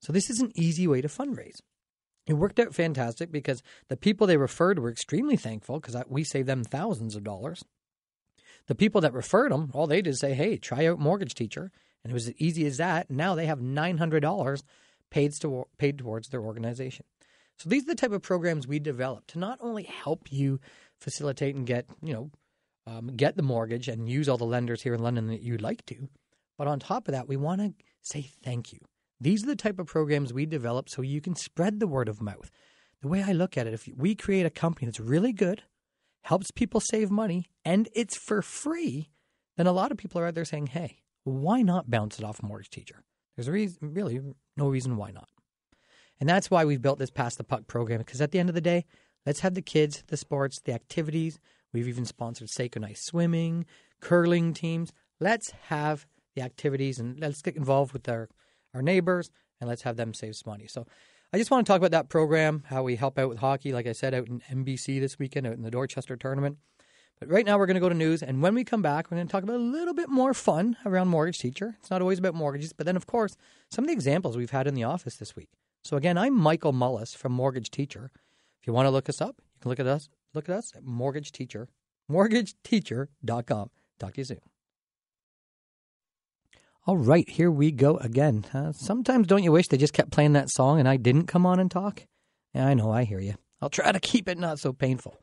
So 0.00 0.12
this 0.12 0.30
is 0.30 0.40
an 0.40 0.52
easy 0.54 0.86
way 0.86 1.00
to 1.00 1.08
fundraise. 1.08 1.60
It 2.26 2.34
worked 2.34 2.58
out 2.58 2.74
fantastic 2.74 3.30
because 3.30 3.62
the 3.88 3.96
people 3.96 4.26
they 4.26 4.36
referred 4.36 4.78
were 4.78 4.90
extremely 4.90 5.36
thankful 5.36 5.80
because 5.80 5.96
we 6.08 6.24
saved 6.24 6.48
them 6.48 6.64
thousands 6.64 7.16
of 7.16 7.24
dollars. 7.24 7.64
The 8.68 8.74
people 8.74 9.00
that 9.00 9.12
referred 9.12 9.52
them, 9.52 9.70
all 9.74 9.86
they 9.86 10.02
did 10.02 10.10
is 10.10 10.20
say, 10.20 10.34
hey, 10.34 10.56
try 10.56 10.86
out 10.86 10.98
Mortgage 10.98 11.34
Teacher. 11.34 11.70
And 12.02 12.10
it 12.10 12.14
was 12.14 12.28
as 12.28 12.34
easy 12.38 12.66
as 12.66 12.78
that. 12.78 13.10
Now 13.10 13.34
they 13.34 13.46
have 13.46 13.58
$900 13.58 14.62
paid, 15.10 15.32
to, 15.40 15.66
paid 15.78 15.98
towards 15.98 16.28
their 16.28 16.42
organization. 16.42 17.04
So 17.58 17.68
these 17.68 17.84
are 17.84 17.88
the 17.88 17.94
type 17.94 18.12
of 18.12 18.22
programs 18.22 18.66
we 18.66 18.78
develop 18.78 19.26
to 19.28 19.38
not 19.38 19.58
only 19.60 19.84
help 19.84 20.32
you 20.32 20.60
facilitate 20.98 21.54
and 21.54 21.66
get, 21.66 21.86
you 22.02 22.12
know, 22.12 22.30
um, 22.86 23.08
get 23.08 23.36
the 23.36 23.42
mortgage 23.42 23.88
and 23.88 24.08
use 24.08 24.28
all 24.28 24.38
the 24.38 24.44
lenders 24.44 24.82
here 24.82 24.94
in 24.94 25.02
London 25.02 25.28
that 25.28 25.42
you'd 25.42 25.62
like 25.62 25.84
to, 25.86 26.08
but 26.62 26.68
on 26.68 26.78
top 26.78 27.08
of 27.08 27.12
that, 27.12 27.26
we 27.26 27.36
want 27.36 27.60
to 27.60 27.74
say 28.02 28.30
thank 28.44 28.72
you. 28.72 28.78
These 29.20 29.42
are 29.42 29.48
the 29.48 29.56
type 29.56 29.80
of 29.80 29.88
programs 29.88 30.32
we 30.32 30.46
develop 30.46 30.88
so 30.88 31.02
you 31.02 31.20
can 31.20 31.34
spread 31.34 31.80
the 31.80 31.88
word 31.88 32.08
of 32.08 32.22
mouth. 32.22 32.52
The 33.00 33.08
way 33.08 33.20
I 33.20 33.32
look 33.32 33.58
at 33.58 33.66
it, 33.66 33.74
if 33.74 33.88
we 33.96 34.14
create 34.14 34.46
a 34.46 34.50
company 34.50 34.86
that's 34.86 35.00
really 35.00 35.32
good, 35.32 35.64
helps 36.22 36.52
people 36.52 36.78
save 36.78 37.10
money, 37.10 37.48
and 37.64 37.88
it's 37.96 38.16
for 38.16 38.42
free, 38.42 39.10
then 39.56 39.66
a 39.66 39.72
lot 39.72 39.90
of 39.90 39.98
people 39.98 40.20
are 40.20 40.26
out 40.28 40.36
there 40.36 40.44
saying, 40.44 40.68
hey, 40.68 40.98
why 41.24 41.62
not 41.62 41.90
bounce 41.90 42.20
it 42.20 42.24
off 42.24 42.44
Mortgage 42.44 42.70
Teacher? 42.70 43.02
There's 43.34 43.48
a 43.48 43.52
reason, 43.52 43.92
really 43.92 44.20
no 44.56 44.68
reason 44.68 44.96
why 44.96 45.10
not. 45.10 45.30
And 46.20 46.28
that's 46.28 46.48
why 46.48 46.64
we've 46.64 46.80
built 46.80 47.00
this 47.00 47.10
Pass 47.10 47.34
the 47.34 47.42
Puck 47.42 47.66
program, 47.66 47.98
because 47.98 48.20
at 48.20 48.30
the 48.30 48.38
end 48.38 48.50
of 48.50 48.54
the 48.54 48.60
day, 48.60 48.84
let's 49.26 49.40
have 49.40 49.54
the 49.54 49.62
kids, 49.62 50.04
the 50.06 50.16
sports, 50.16 50.60
the 50.60 50.74
activities. 50.74 51.40
We've 51.72 51.88
even 51.88 52.04
sponsored 52.04 52.50
Seiko 52.50 52.84
Ice 52.84 53.02
swimming, 53.02 53.66
curling 54.00 54.54
teams. 54.54 54.92
Let's 55.18 55.50
have 55.66 56.06
the 56.34 56.42
activities 56.42 56.98
and 56.98 57.18
let's 57.20 57.42
get 57.42 57.56
involved 57.56 57.92
with 57.92 58.08
our, 58.08 58.28
our 58.74 58.82
neighbors 58.82 59.30
and 59.60 59.68
let's 59.68 59.82
have 59.82 59.96
them 59.96 60.14
save 60.14 60.36
some 60.36 60.50
money. 60.50 60.66
So 60.66 60.86
I 61.32 61.38
just 61.38 61.50
want 61.50 61.66
to 61.66 61.70
talk 61.70 61.78
about 61.78 61.92
that 61.92 62.08
program, 62.08 62.62
how 62.66 62.82
we 62.82 62.96
help 62.96 63.18
out 63.18 63.28
with 63.28 63.38
hockey, 63.38 63.72
like 63.72 63.86
I 63.86 63.92
said, 63.92 64.12
out 64.12 64.28
in 64.28 64.42
NBC 64.50 65.00
this 65.00 65.18
weekend, 65.18 65.46
out 65.46 65.54
in 65.54 65.62
the 65.62 65.70
Dorchester 65.70 66.16
tournament. 66.16 66.58
But 67.18 67.30
right 67.30 67.46
now, 67.46 67.56
we're 67.56 67.66
going 67.66 67.76
to 67.76 67.80
go 67.80 67.88
to 67.88 67.94
news. 67.94 68.22
And 68.22 68.42
when 68.42 68.54
we 68.54 68.64
come 68.64 68.82
back, 68.82 69.08
we're 69.08 69.16
going 69.16 69.28
to 69.28 69.32
talk 69.32 69.44
about 69.44 69.56
a 69.56 69.58
little 69.58 69.94
bit 69.94 70.08
more 70.08 70.34
fun 70.34 70.76
around 70.84 71.08
Mortgage 71.08 71.38
Teacher. 71.38 71.76
It's 71.78 71.90
not 71.90 72.02
always 72.02 72.18
about 72.18 72.34
mortgages, 72.34 72.72
but 72.72 72.84
then, 72.84 72.96
of 72.96 73.06
course, 73.06 73.36
some 73.70 73.84
of 73.84 73.86
the 73.86 73.94
examples 73.94 74.36
we've 74.36 74.50
had 74.50 74.66
in 74.66 74.74
the 74.74 74.82
office 74.82 75.16
this 75.16 75.36
week. 75.36 75.48
So, 75.84 75.96
again, 75.96 76.18
I'm 76.18 76.34
Michael 76.34 76.72
Mullis 76.72 77.16
from 77.16 77.32
Mortgage 77.32 77.70
Teacher. 77.70 78.10
If 78.60 78.66
you 78.66 78.72
want 78.72 78.86
to 78.86 78.90
look 78.90 79.08
us 79.08 79.20
up, 79.20 79.36
you 79.54 79.60
can 79.60 79.68
look 79.68 79.80
at 79.80 79.86
us. 79.86 80.08
Look 80.34 80.48
at 80.48 80.56
us 80.56 80.72
at 80.74 80.82
Mortgage 80.84 81.30
Teacher, 81.30 81.68
mortgageteacher.com. 82.10 83.70
Talk 83.98 84.14
to 84.14 84.20
you 84.20 84.24
soon. 84.24 84.51
All 86.84 86.96
right, 86.96 87.28
here 87.28 87.48
we 87.48 87.70
go 87.70 87.96
again. 87.98 88.44
Uh, 88.52 88.72
sometimes 88.72 89.28
don't 89.28 89.44
you 89.44 89.52
wish 89.52 89.68
they 89.68 89.76
just 89.76 89.92
kept 89.92 90.10
playing 90.10 90.32
that 90.32 90.50
song 90.50 90.80
and 90.80 90.88
I 90.88 90.96
didn't 90.96 91.28
come 91.28 91.46
on 91.46 91.60
and 91.60 91.70
talk? 91.70 92.06
Yeah, 92.54 92.66
I 92.66 92.74
know, 92.74 92.90
I 92.90 93.04
hear 93.04 93.20
you. 93.20 93.34
I'll 93.60 93.70
try 93.70 93.92
to 93.92 94.00
keep 94.00 94.28
it 94.28 94.36
not 94.36 94.58
so 94.58 94.72
painful. 94.72 95.16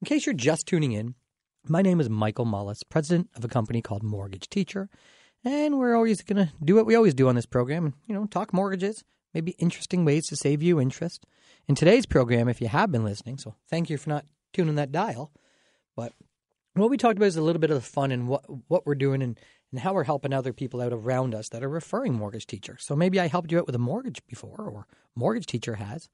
In 0.00 0.06
case 0.06 0.24
you're 0.24 0.34
just 0.34 0.66
tuning 0.66 0.92
in, 0.92 1.14
my 1.68 1.82
name 1.82 2.00
is 2.00 2.08
Michael 2.08 2.46
Mullis, 2.46 2.80
president 2.88 3.28
of 3.36 3.44
a 3.44 3.48
company 3.48 3.82
called 3.82 4.02
Mortgage 4.02 4.48
Teacher, 4.48 4.88
and 5.44 5.78
we're 5.78 5.94
always 5.94 6.22
going 6.22 6.38
to 6.38 6.50
do 6.64 6.74
what 6.74 6.86
we 6.86 6.94
always 6.94 7.12
do 7.12 7.28
on 7.28 7.34
this 7.34 7.44
program, 7.44 7.84
and 7.84 7.94
you 8.06 8.14
know, 8.14 8.24
talk 8.24 8.54
mortgages, 8.54 9.04
maybe 9.34 9.54
interesting 9.58 10.06
ways 10.06 10.26
to 10.28 10.36
save 10.36 10.62
you 10.62 10.80
interest. 10.80 11.26
In 11.68 11.74
today's 11.74 12.06
program, 12.06 12.48
if 12.48 12.62
you 12.62 12.68
have 12.68 12.90
been 12.90 13.04
listening, 13.04 13.36
so 13.36 13.54
thank 13.68 13.90
you 13.90 13.98
for 13.98 14.08
not 14.08 14.24
tuning 14.54 14.76
that 14.76 14.90
dial, 14.90 15.32
but 15.96 16.14
what 16.72 16.88
we 16.88 16.96
talked 16.96 17.18
about 17.18 17.26
is 17.26 17.36
a 17.36 17.42
little 17.42 17.60
bit 17.60 17.70
of 17.70 17.76
the 17.76 17.86
fun 17.86 18.10
and 18.10 18.26
what 18.26 18.44
what 18.68 18.86
we're 18.86 18.94
doing 18.94 19.20
and, 19.22 19.38
and 19.74 19.80
how 19.80 19.92
we're 19.92 20.04
helping 20.04 20.32
other 20.32 20.52
people 20.52 20.80
out 20.80 20.92
around 20.92 21.34
us 21.34 21.48
that 21.48 21.64
are 21.64 21.68
referring 21.68 22.14
mortgage 22.14 22.46
teachers. 22.46 22.84
So 22.84 22.94
maybe 22.94 23.18
I 23.18 23.26
helped 23.26 23.50
you 23.50 23.58
out 23.58 23.66
with 23.66 23.74
a 23.74 23.80
mortgage 23.80 24.24
before, 24.28 24.60
or 24.60 24.86
mortgage 25.16 25.46
teacher 25.46 25.74
has. 25.74 26.08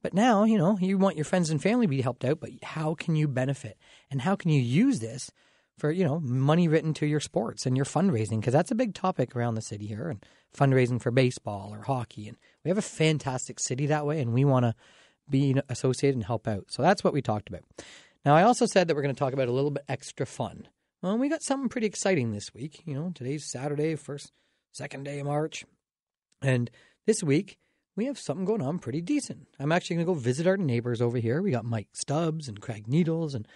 But 0.00 0.14
now, 0.14 0.44
you 0.44 0.56
know, 0.56 0.78
you 0.80 0.96
want 0.96 1.16
your 1.16 1.26
friends 1.26 1.50
and 1.50 1.62
family 1.62 1.84
to 1.84 1.90
be 1.90 2.00
helped 2.00 2.24
out, 2.24 2.40
but 2.40 2.48
how 2.62 2.94
can 2.94 3.14
you 3.14 3.28
benefit? 3.28 3.76
And 4.10 4.22
how 4.22 4.34
can 4.34 4.50
you 4.50 4.62
use 4.62 5.00
this 5.00 5.30
for, 5.76 5.90
you 5.90 6.06
know, 6.06 6.20
money 6.20 6.68
written 6.68 6.94
to 6.94 7.06
your 7.06 7.20
sports 7.20 7.66
and 7.66 7.76
your 7.76 7.84
fundraising? 7.84 8.40
Because 8.40 8.54
that's 8.54 8.70
a 8.70 8.74
big 8.74 8.94
topic 8.94 9.36
around 9.36 9.56
the 9.56 9.60
city 9.60 9.86
here 9.86 10.08
and 10.08 10.24
fundraising 10.56 10.98
for 10.98 11.10
baseball 11.10 11.68
or 11.70 11.82
hockey. 11.82 12.28
And 12.28 12.38
we 12.64 12.70
have 12.70 12.78
a 12.78 12.82
fantastic 12.82 13.60
city 13.60 13.84
that 13.88 14.06
way, 14.06 14.22
and 14.22 14.32
we 14.32 14.46
want 14.46 14.64
to 14.64 14.74
be 15.28 15.54
associated 15.68 16.16
and 16.16 16.24
help 16.24 16.48
out. 16.48 16.64
So 16.68 16.80
that's 16.80 17.04
what 17.04 17.12
we 17.12 17.20
talked 17.20 17.50
about. 17.50 17.60
Now, 18.24 18.34
I 18.36 18.44
also 18.44 18.64
said 18.64 18.88
that 18.88 18.94
we're 18.94 19.02
going 19.02 19.14
to 19.14 19.18
talk 19.18 19.34
about 19.34 19.48
a 19.48 19.52
little 19.52 19.70
bit 19.70 19.84
extra 19.86 20.24
fun. 20.24 20.66
Well, 21.02 21.18
we 21.18 21.28
got 21.28 21.42
something 21.42 21.68
pretty 21.68 21.88
exciting 21.88 22.30
this 22.30 22.54
week. 22.54 22.82
You 22.86 22.94
know, 22.94 23.10
today's 23.12 23.50
Saturday, 23.50 23.96
first, 23.96 24.30
second 24.70 25.02
day 25.02 25.18
of 25.18 25.26
March. 25.26 25.64
And 26.40 26.70
this 27.06 27.24
week, 27.24 27.58
we 27.96 28.04
have 28.04 28.20
something 28.20 28.44
going 28.44 28.62
on 28.62 28.78
pretty 28.78 29.00
decent. 29.00 29.48
I'm 29.58 29.72
actually 29.72 29.96
going 29.96 30.06
to 30.06 30.12
go 30.12 30.18
visit 30.18 30.46
our 30.46 30.56
neighbors 30.56 31.02
over 31.02 31.18
here. 31.18 31.42
We 31.42 31.50
got 31.50 31.64
Mike 31.64 31.88
Stubbs 31.92 32.46
and 32.46 32.60
Craig 32.60 32.86
Needles 32.86 33.34
and 33.34 33.48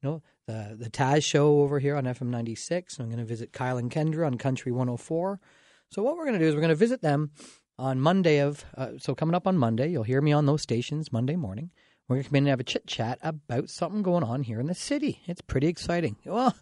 you 0.00 0.08
know 0.08 0.22
the 0.46 0.76
the 0.78 0.90
Taz 0.90 1.24
show 1.24 1.62
over 1.62 1.80
here 1.80 1.96
on 1.96 2.04
FM 2.04 2.28
96. 2.28 3.00
I'm 3.00 3.06
going 3.06 3.18
to 3.18 3.24
visit 3.24 3.52
Kyle 3.52 3.78
and 3.78 3.90
Kendra 3.90 4.24
on 4.24 4.38
Country 4.38 4.70
104. 4.70 5.40
So 5.88 6.04
what 6.04 6.16
we're 6.16 6.26
going 6.26 6.38
to 6.38 6.44
do 6.44 6.46
is 6.46 6.54
we're 6.54 6.60
going 6.60 6.68
to 6.68 6.76
visit 6.76 7.02
them 7.02 7.32
on 7.80 8.00
Monday 8.00 8.38
of 8.38 8.64
uh, 8.76 8.90
so 8.98 9.16
coming 9.16 9.34
up 9.34 9.48
on 9.48 9.58
Monday. 9.58 9.88
You'll 9.88 10.04
hear 10.04 10.20
me 10.20 10.30
on 10.30 10.46
those 10.46 10.62
stations 10.62 11.10
Monday 11.10 11.34
morning. 11.34 11.72
We're 12.06 12.16
going 12.16 12.24
to 12.24 12.28
come 12.28 12.36
in 12.36 12.44
and 12.44 12.50
have 12.50 12.60
a 12.60 12.64
chit 12.64 12.86
chat 12.86 13.18
about 13.22 13.70
something 13.70 14.02
going 14.02 14.22
on 14.22 14.44
here 14.44 14.60
in 14.60 14.66
the 14.66 14.74
city. 14.74 15.22
It's 15.26 15.40
pretty 15.40 15.66
exciting. 15.66 16.16
Well, 16.24 16.54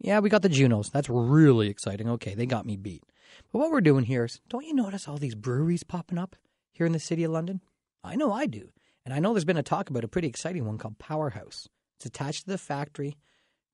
yeah, 0.00 0.18
we 0.18 0.30
got 0.30 0.42
the 0.42 0.48
Junos. 0.48 0.90
That's 0.90 1.08
really 1.08 1.68
exciting. 1.68 2.08
Okay, 2.08 2.34
they 2.34 2.46
got 2.46 2.66
me 2.66 2.76
beat. 2.76 3.04
But 3.52 3.58
what 3.58 3.70
we're 3.70 3.80
doing 3.80 4.04
here 4.04 4.24
is, 4.24 4.40
don't 4.48 4.66
you 4.66 4.74
notice 4.74 5.06
all 5.06 5.18
these 5.18 5.34
breweries 5.34 5.84
popping 5.84 6.18
up 6.18 6.36
here 6.72 6.86
in 6.86 6.92
the 6.92 6.98
city 6.98 7.24
of 7.24 7.32
London? 7.32 7.60
I 8.02 8.16
know 8.16 8.32
I 8.32 8.46
do. 8.46 8.70
And 9.04 9.14
I 9.14 9.18
know 9.18 9.32
there's 9.32 9.44
been 9.44 9.56
a 9.56 9.62
talk 9.62 9.90
about 9.90 10.04
a 10.04 10.08
pretty 10.08 10.28
exciting 10.28 10.64
one 10.64 10.78
called 10.78 10.98
Powerhouse. 10.98 11.68
It's 11.96 12.06
attached 12.06 12.44
to 12.44 12.50
the 12.50 12.58
factory 12.58 13.16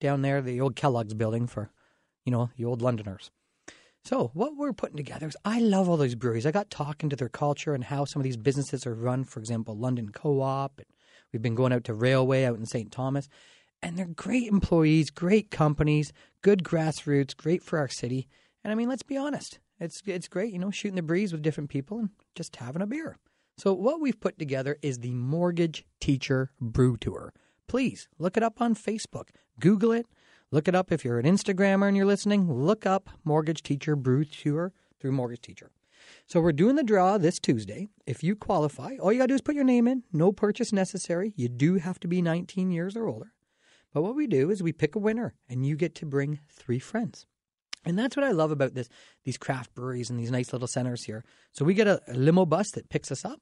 down 0.00 0.23
there, 0.23 0.42
the 0.42 0.61
old 0.61 0.76
Kellogg's 0.76 1.14
building 1.14 1.47
for, 1.47 1.71
you 2.25 2.33
know, 2.33 2.50
the 2.56 2.64
old 2.64 2.83
Londoners. 2.83 3.30
So 4.04 4.30
what 4.35 4.56
we're 4.56 4.73
putting 4.73 4.97
together 4.97 5.26
is 5.26 5.37
I 5.45 5.59
love 5.59 5.88
all 5.88 5.97
these 5.97 6.14
breweries. 6.14 6.47
I 6.47 6.52
got 6.52 6.71
talking 6.71 7.11
to 7.11 7.16
their 7.16 7.28
culture 7.28 7.75
and 7.75 7.83
how 7.83 8.04
some 8.04 8.21
of 8.21 8.25
these 8.25 8.37
businesses 8.37 8.87
are 8.87 8.95
run. 8.95 9.25
For 9.25 9.40
example, 9.40 9.76
London 9.76 10.11
Co-op. 10.11 10.80
We've 11.33 11.42
been 11.42 11.56
going 11.56 11.73
out 11.73 11.85
to 11.85 11.95
Railway 11.95 12.45
out 12.45 12.56
in 12.56 12.66
St. 12.66 12.92
Thomas. 12.92 13.28
And 13.87 13.97
they're 13.97 14.07
great 14.07 14.49
employees, 14.49 15.11
great 15.11 15.52
companies, 15.52 16.12
good 16.43 16.64
grassroots, 16.64 17.37
great 17.37 17.62
for 17.62 17.78
our 17.78 17.87
city. 17.87 18.26
And 18.64 18.73
I 18.73 18.75
mean, 18.75 18.88
let's 18.88 19.05
be 19.05 19.16
honest. 19.16 19.61
It's 19.78 20.02
it's 20.07 20.26
great, 20.26 20.52
you 20.52 20.59
know, 20.59 20.73
shooting 20.73 20.97
the 20.97 21.02
breeze 21.02 21.31
with 21.31 21.40
different 21.40 21.71
people 21.71 22.00
and 22.00 22.11
just 22.35 22.57
having 22.57 22.83
a 22.83 22.87
beer. 22.88 23.16
So 23.57 23.73
what 23.73 24.00
we've 24.00 24.19
put 24.19 24.40
together 24.40 24.76
is 24.83 24.99
the 24.99 25.12
Mortgage 25.12 25.87
Teacher 26.00 26.50
Brew 26.61 26.97
Tour. 26.97 27.33
Please 27.69 28.09
look 28.19 28.37
it 28.37 28.43
up 28.43 28.61
on 28.61 28.75
Facebook. 28.75 29.28
Google 29.61 29.93
it. 29.93 30.09
Look 30.50 30.66
it 30.66 30.75
up 30.75 30.90
if 30.90 31.05
you're 31.05 31.21
an 31.21 31.25
Instagrammer 31.25 31.87
and 31.87 31.97
you're 31.97 32.07
listening. 32.07 32.52
Look 32.52 32.87
up 32.87 33.09
Mortgage 33.23 33.62
Teacher 33.62 33.95
Brew 33.95 34.25
Tour 34.25 34.73
through 34.99 35.12
Mortgage 35.12 35.43
Teacher. 35.43 35.71
So 36.26 36.40
we're 36.40 36.50
doing 36.50 36.75
the 36.75 36.83
draw 36.83 37.19
this 37.19 37.38
Tuesday. 37.38 37.87
If 38.05 38.25
you 38.25 38.35
qualify, 38.35 38.97
all 38.97 39.12
you 39.12 39.21
got 39.21 39.26
to 39.26 39.28
do 39.28 39.35
is 39.35 39.43
put 39.43 39.55
your 39.55 39.62
name 39.62 39.87
in. 39.87 40.02
No 40.12 40.33
purchase 40.33 40.73
necessary. 40.73 41.35
You 41.37 41.49
do 41.49 41.76
have 41.76 42.00
to 42.00 42.09
be 42.09 42.21
19 42.21 42.73
years 42.73 42.97
or 42.97 43.07
older. 43.07 43.33
But 43.97 44.03
what 44.03 44.15
we 44.15 44.26
do 44.26 44.50
is 44.50 44.62
we 44.62 44.75
pick 44.75 44.95
a 44.95 44.99
winner 44.99 45.33
and 45.49 45.65
you 45.65 45.75
get 45.75 45.95
to 45.95 46.05
bring 46.05 46.41
three 46.50 46.79
friends. 46.79 47.25
And 47.83 47.99
that's 47.99 48.15
what 48.15 48.26
I 48.26 48.33
love 48.33 48.50
about 48.50 48.75
this 48.75 48.91
these 49.25 49.38
craft 49.38 49.75
breweries 49.75 50.11
and 50.11 50.21
these 50.21 50.31
nice 50.31 50.53
little 50.53 50.69
centers 50.69 51.05
here. 51.05 51.25
So 51.53 51.65
we 51.65 51.73
get 51.73 51.87
a, 51.87 52.03
a 52.07 52.12
limo 52.12 52.45
bus 52.45 52.71
that 52.73 52.91
picks 52.91 53.11
us 53.11 53.25
up 53.25 53.41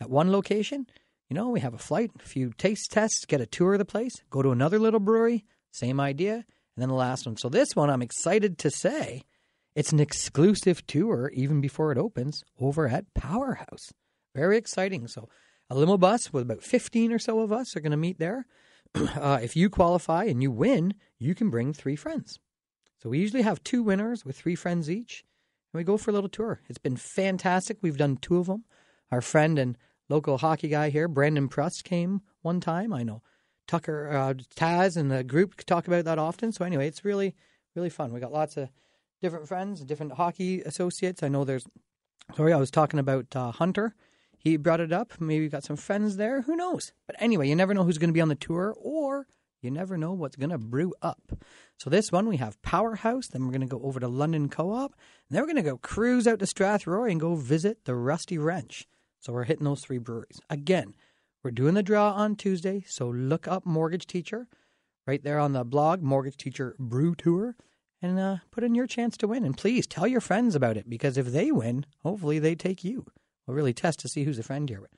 at 0.00 0.08
one 0.08 0.32
location. 0.32 0.86
You 1.28 1.34
know, 1.34 1.50
we 1.50 1.60
have 1.60 1.74
a 1.74 1.78
flight, 1.78 2.10
a 2.18 2.26
few 2.26 2.54
taste 2.56 2.90
tests, 2.90 3.26
get 3.26 3.42
a 3.42 3.46
tour 3.46 3.74
of 3.74 3.80
the 3.80 3.84
place, 3.84 4.14
go 4.30 4.40
to 4.40 4.50
another 4.50 4.78
little 4.78 4.98
brewery, 4.98 5.44
same 5.72 6.00
idea, 6.00 6.36
and 6.36 6.44
then 6.78 6.88
the 6.88 6.94
last 6.94 7.26
one. 7.26 7.36
So 7.36 7.50
this 7.50 7.76
one 7.76 7.90
I'm 7.90 8.00
excited 8.00 8.56
to 8.60 8.70
say 8.70 9.24
it's 9.74 9.92
an 9.92 10.00
exclusive 10.00 10.86
tour 10.86 11.30
even 11.34 11.60
before 11.60 11.92
it 11.92 11.98
opens 11.98 12.42
over 12.58 12.88
at 12.88 13.12
Powerhouse. 13.12 13.92
Very 14.34 14.56
exciting. 14.56 15.06
So 15.06 15.28
a 15.68 15.74
limo 15.74 15.98
bus 15.98 16.32
with 16.32 16.44
about 16.44 16.62
15 16.62 17.12
or 17.12 17.18
so 17.18 17.40
of 17.40 17.52
us 17.52 17.76
are 17.76 17.80
going 17.80 17.90
to 17.90 17.98
meet 17.98 18.18
there. 18.18 18.46
Uh, 19.14 19.38
if 19.42 19.56
you 19.56 19.70
qualify 19.70 20.24
and 20.24 20.42
you 20.42 20.50
win, 20.50 20.94
you 21.18 21.34
can 21.34 21.48
bring 21.48 21.72
three 21.72 21.96
friends. 21.96 22.38
So 23.02 23.08
we 23.08 23.18
usually 23.18 23.42
have 23.42 23.62
two 23.64 23.82
winners 23.82 24.24
with 24.24 24.36
three 24.36 24.54
friends 24.54 24.90
each, 24.90 25.24
and 25.72 25.78
we 25.78 25.84
go 25.84 25.96
for 25.96 26.10
a 26.10 26.14
little 26.14 26.28
tour. 26.28 26.60
It's 26.68 26.78
been 26.78 26.96
fantastic. 26.96 27.78
We've 27.80 27.96
done 27.96 28.16
two 28.16 28.38
of 28.38 28.46
them. 28.46 28.64
Our 29.10 29.20
friend 29.20 29.58
and 29.58 29.78
local 30.08 30.38
hockey 30.38 30.68
guy 30.68 30.90
here, 30.90 31.08
Brandon 31.08 31.48
Prust, 31.48 31.84
came 31.84 32.20
one 32.42 32.60
time. 32.60 32.92
I 32.92 33.02
know 33.02 33.22
Tucker 33.66 34.08
uh, 34.08 34.34
Taz 34.34 34.96
and 34.96 35.10
the 35.10 35.24
group 35.24 35.56
talk 35.64 35.86
about 35.86 36.04
that 36.04 36.18
often. 36.18 36.52
So 36.52 36.64
anyway, 36.64 36.86
it's 36.86 37.04
really 37.04 37.34
really 37.74 37.90
fun. 37.90 38.12
We 38.12 38.20
got 38.20 38.32
lots 38.32 38.56
of 38.56 38.68
different 39.20 39.48
friends, 39.48 39.82
different 39.84 40.12
hockey 40.12 40.60
associates. 40.62 41.22
I 41.22 41.28
know 41.28 41.44
there's. 41.44 41.66
Sorry, 42.36 42.52
I 42.52 42.58
was 42.58 42.70
talking 42.70 43.00
about 43.00 43.34
uh, 43.34 43.50
Hunter. 43.50 43.94
He 44.42 44.56
brought 44.56 44.80
it 44.80 44.92
up. 44.92 45.20
Maybe 45.20 45.48
got 45.48 45.62
some 45.62 45.76
friends 45.76 46.16
there. 46.16 46.42
Who 46.42 46.56
knows? 46.56 46.92
But 47.06 47.14
anyway, 47.20 47.48
you 47.48 47.54
never 47.54 47.74
know 47.74 47.84
who's 47.84 47.98
going 47.98 48.10
to 48.10 48.14
be 48.14 48.20
on 48.20 48.28
the 48.28 48.34
tour, 48.34 48.74
or 48.76 49.28
you 49.60 49.70
never 49.70 49.96
know 49.96 50.12
what's 50.12 50.34
going 50.34 50.50
to 50.50 50.58
brew 50.58 50.92
up. 51.00 51.30
So 51.78 51.88
this 51.88 52.10
one 52.10 52.28
we 52.28 52.38
have 52.38 52.60
Powerhouse. 52.62 53.28
Then 53.28 53.44
we're 53.44 53.52
going 53.52 53.60
to 53.60 53.66
go 53.68 53.80
over 53.84 54.00
to 54.00 54.08
London 54.08 54.48
Co-op, 54.48 54.92
and 55.28 55.36
then 55.36 55.42
we're 55.42 55.52
going 55.52 55.62
to 55.62 55.70
go 55.70 55.78
cruise 55.78 56.26
out 56.26 56.40
to 56.40 56.46
Strathroy 56.46 57.12
and 57.12 57.20
go 57.20 57.36
visit 57.36 57.84
the 57.84 57.94
Rusty 57.94 58.36
Wrench. 58.36 58.88
So 59.20 59.32
we're 59.32 59.44
hitting 59.44 59.64
those 59.64 59.82
three 59.82 59.98
breweries 59.98 60.40
again. 60.50 60.94
We're 61.44 61.52
doing 61.52 61.74
the 61.74 61.82
draw 61.84 62.12
on 62.12 62.34
Tuesday, 62.34 62.84
so 62.88 63.08
look 63.08 63.46
up 63.46 63.64
Mortgage 63.64 64.06
Teacher 64.06 64.48
right 65.06 65.22
there 65.22 65.38
on 65.38 65.52
the 65.52 65.64
blog, 65.64 66.02
Mortgage 66.02 66.36
Teacher 66.36 66.74
Brew 66.78 67.14
Tour, 67.14 67.56
and 68.00 68.18
uh, 68.18 68.36
put 68.50 68.64
in 68.64 68.74
your 68.74 68.86
chance 68.88 69.16
to 69.18 69.28
win. 69.28 69.44
And 69.44 69.56
please 69.56 69.86
tell 69.86 70.06
your 70.08 70.20
friends 70.20 70.56
about 70.56 70.76
it 70.76 70.90
because 70.90 71.16
if 71.16 71.26
they 71.26 71.52
win, 71.52 71.86
hopefully 72.02 72.40
they 72.40 72.56
take 72.56 72.82
you. 72.82 73.06
We'll 73.46 73.56
really 73.56 73.72
test 73.72 74.00
to 74.00 74.08
see 74.08 74.24
who's 74.24 74.38
a 74.38 74.42
friend 74.42 74.68
here. 74.68 74.80
But 74.80 74.90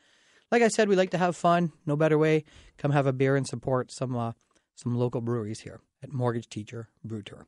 like 0.50 0.62
I 0.62 0.68
said, 0.68 0.88
we 0.88 0.96
like 0.96 1.10
to 1.10 1.18
have 1.18 1.36
fun. 1.36 1.72
No 1.86 1.96
better 1.96 2.18
way. 2.18 2.44
Come 2.78 2.92
have 2.92 3.06
a 3.06 3.12
beer 3.12 3.36
and 3.36 3.46
support 3.46 3.92
some 3.92 4.16
uh, 4.16 4.32
some 4.74 4.96
local 4.96 5.20
breweries 5.20 5.60
here 5.60 5.80
at 6.02 6.12
Mortgage 6.12 6.48
Teacher 6.48 6.88
Brew 7.04 7.22
Tour. 7.22 7.46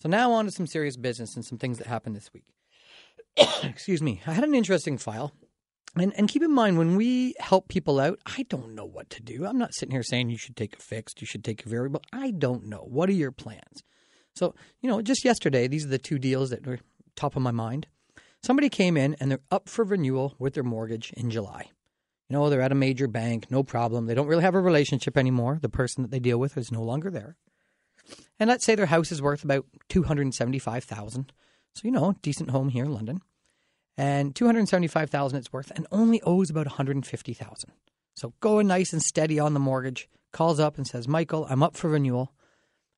So 0.00 0.08
now 0.08 0.32
on 0.32 0.44
to 0.44 0.50
some 0.50 0.66
serious 0.66 0.96
business 0.96 1.34
and 1.34 1.44
some 1.44 1.58
things 1.58 1.78
that 1.78 1.86
happened 1.86 2.16
this 2.16 2.32
week. 2.32 2.44
Excuse 3.62 4.02
me. 4.02 4.20
I 4.26 4.32
had 4.32 4.44
an 4.44 4.54
interesting 4.54 4.98
file. 4.98 5.32
And, 5.96 6.12
and 6.16 6.28
keep 6.28 6.42
in 6.42 6.52
mind, 6.52 6.76
when 6.76 6.96
we 6.96 7.34
help 7.38 7.68
people 7.68 8.00
out, 8.00 8.18
I 8.26 8.44
don't 8.48 8.74
know 8.74 8.84
what 8.84 9.10
to 9.10 9.22
do. 9.22 9.46
I'm 9.46 9.58
not 9.58 9.74
sitting 9.74 9.92
here 9.92 10.02
saying 10.02 10.28
you 10.28 10.38
should 10.38 10.56
take 10.56 10.76
a 10.76 10.82
fixed, 10.82 11.20
you 11.20 11.26
should 11.26 11.44
take 11.44 11.64
a 11.64 11.68
variable. 11.68 12.02
I 12.12 12.32
don't 12.32 12.66
know. 12.66 12.78
What 12.78 13.08
are 13.08 13.12
your 13.12 13.30
plans? 13.30 13.84
So, 14.34 14.54
you 14.80 14.90
know, 14.90 15.00
just 15.02 15.24
yesterday, 15.24 15.68
these 15.68 15.86
are 15.86 15.90
the 15.90 15.98
two 15.98 16.18
deals 16.18 16.50
that 16.50 16.66
were 16.66 16.80
top 17.14 17.36
of 17.36 17.42
my 17.42 17.52
mind. 17.52 17.86
Somebody 18.44 18.68
came 18.68 18.98
in 18.98 19.16
and 19.20 19.30
they're 19.30 19.40
up 19.50 19.70
for 19.70 19.86
renewal 19.86 20.34
with 20.38 20.52
their 20.52 20.62
mortgage 20.62 21.14
in 21.14 21.30
July. 21.30 21.70
You 22.28 22.36
know, 22.36 22.50
they're 22.50 22.60
at 22.60 22.72
a 22.72 22.74
major 22.74 23.08
bank, 23.08 23.50
no 23.50 23.62
problem. 23.62 24.04
They 24.04 24.12
don't 24.12 24.26
really 24.26 24.42
have 24.42 24.54
a 24.54 24.60
relationship 24.60 25.16
anymore. 25.16 25.58
The 25.62 25.70
person 25.70 26.02
that 26.02 26.10
they 26.10 26.18
deal 26.18 26.36
with 26.36 26.58
is 26.58 26.70
no 26.70 26.82
longer 26.82 27.10
there. 27.10 27.38
And 28.38 28.50
let's 28.50 28.62
say 28.62 28.74
their 28.74 28.84
house 28.84 29.10
is 29.10 29.22
worth 29.22 29.44
about 29.44 29.64
275,000. 29.88 31.32
So, 31.74 31.80
you 31.84 31.90
know, 31.90 32.16
decent 32.20 32.50
home 32.50 32.68
here 32.68 32.84
in 32.84 32.92
London. 32.92 33.22
And 33.96 34.34
275,000 34.36 35.38
it's 35.38 35.50
worth 35.50 35.72
and 35.74 35.86
only 35.90 36.20
owes 36.20 36.50
about 36.50 36.66
150,000. 36.66 37.72
So 38.14 38.34
going 38.40 38.66
nice 38.66 38.92
and 38.92 39.02
steady 39.02 39.40
on 39.40 39.54
the 39.54 39.60
mortgage, 39.60 40.06
calls 40.32 40.60
up 40.60 40.76
and 40.76 40.86
says, 40.86 41.08
"Michael, 41.08 41.46
I'm 41.48 41.62
up 41.62 41.78
for 41.78 41.88
renewal. 41.88 42.34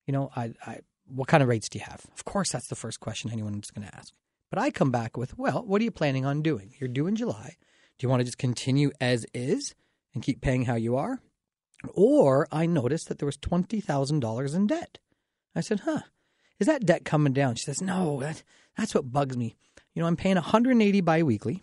You 0.08 0.12
know, 0.12 0.30
I, 0.34 0.54
I 0.66 0.80
what 1.06 1.28
kind 1.28 1.44
of 1.44 1.48
rates 1.48 1.68
do 1.68 1.78
you 1.78 1.84
have?" 1.84 2.04
Of 2.14 2.24
course, 2.24 2.50
that's 2.50 2.66
the 2.66 2.74
first 2.74 2.98
question 2.98 3.30
anyone's 3.30 3.70
going 3.70 3.86
to 3.86 3.96
ask. 3.96 4.12
But 4.50 4.58
I 4.60 4.70
come 4.70 4.90
back 4.90 5.16
with, 5.16 5.36
"Well, 5.38 5.64
what 5.66 5.80
are 5.80 5.84
you 5.84 5.90
planning 5.90 6.24
on 6.24 6.42
doing? 6.42 6.74
You're 6.78 6.88
due 6.88 7.06
in 7.06 7.16
July. 7.16 7.56
Do 7.98 8.04
you 8.04 8.08
want 8.10 8.20
to 8.20 8.24
just 8.24 8.38
continue 8.38 8.90
as 9.00 9.26
is 9.32 9.74
and 10.14 10.22
keep 10.22 10.40
paying 10.40 10.64
how 10.64 10.74
you 10.74 10.96
are? 10.96 11.20
Or 11.94 12.46
I 12.52 12.66
noticed 12.66 13.08
that 13.08 13.18
there 13.18 13.26
was 13.26 13.38
$20,000 13.38 14.54
in 14.54 14.66
debt. 14.66 14.98
I 15.54 15.60
said, 15.60 15.80
huh, 15.80 16.00
is 16.58 16.66
that 16.66 16.84
debt 16.84 17.04
coming 17.04 17.32
down? 17.32 17.54
She 17.54 17.64
says, 17.64 17.80
no, 17.80 18.20
that, 18.20 18.42
that's 18.76 18.94
what 18.94 19.12
bugs 19.12 19.36
me. 19.36 19.56
You 19.94 20.02
know, 20.02 20.08
I'm 20.08 20.16
paying 20.16 20.36
180 20.36 21.00
biweekly. 21.00 21.62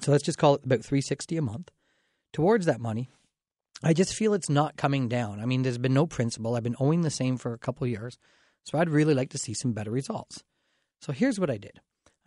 So 0.00 0.12
let's 0.12 0.24
just 0.24 0.38
call 0.38 0.54
it 0.54 0.64
about 0.64 0.84
360 0.84 1.36
a 1.36 1.42
month 1.42 1.70
towards 2.32 2.66
that 2.66 2.80
money. 2.80 3.10
I 3.82 3.92
just 3.92 4.14
feel 4.14 4.34
it's 4.34 4.50
not 4.50 4.76
coming 4.76 5.08
down. 5.08 5.40
I 5.40 5.46
mean, 5.46 5.62
there's 5.62 5.78
been 5.78 5.94
no 5.94 6.06
principal. 6.06 6.54
I've 6.54 6.62
been 6.62 6.76
owing 6.78 7.00
the 7.02 7.10
same 7.10 7.36
for 7.36 7.52
a 7.52 7.58
couple 7.58 7.86
years. 7.86 8.18
So 8.64 8.78
I'd 8.78 8.90
really 8.90 9.14
like 9.14 9.30
to 9.30 9.38
see 9.38 9.54
some 9.54 9.72
better 9.72 9.90
results. 9.90 10.44
So 11.00 11.12
here's 11.12 11.40
what 11.40 11.50
I 11.50 11.56
did. 11.56 11.80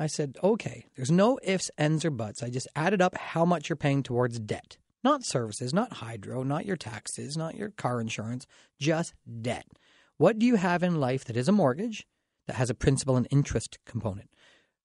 I 0.04 0.08
said, 0.08 0.38
okay, 0.44 0.86
there's 0.96 1.10
no 1.10 1.40
ifs, 1.44 1.72
ends, 1.78 2.04
or 2.04 2.12
buts. 2.12 2.44
I 2.44 2.50
just 2.50 2.68
added 2.76 3.02
up 3.02 3.16
how 3.16 3.46
much 3.46 3.70
you're 3.70 3.78
paying 3.78 4.04
towards 4.04 4.38
debt. 4.38 4.78
Not 5.02 5.24
services, 5.24 5.74
not 5.74 5.94
hydro, 5.94 6.44
not 6.44 6.66
your 6.66 6.76
taxes, 6.76 7.38
not 7.38 7.56
your 7.56 7.70
car 7.70 8.02
insurance, 8.02 8.46
just 8.80 9.14
debt. 9.42 9.66
What 10.18 10.38
do 10.38 10.46
you 10.46 10.58
have 10.58 10.84
in 10.84 11.00
life 11.00 11.24
that 11.26 11.38
is 11.38 11.48
a 11.48 11.54
mortgage 11.54 12.06
that 12.48 12.58
has 12.58 12.70
a 12.70 12.76
principal 12.76 13.16
and 13.16 13.28
interest 13.32 13.80
component? 13.86 14.30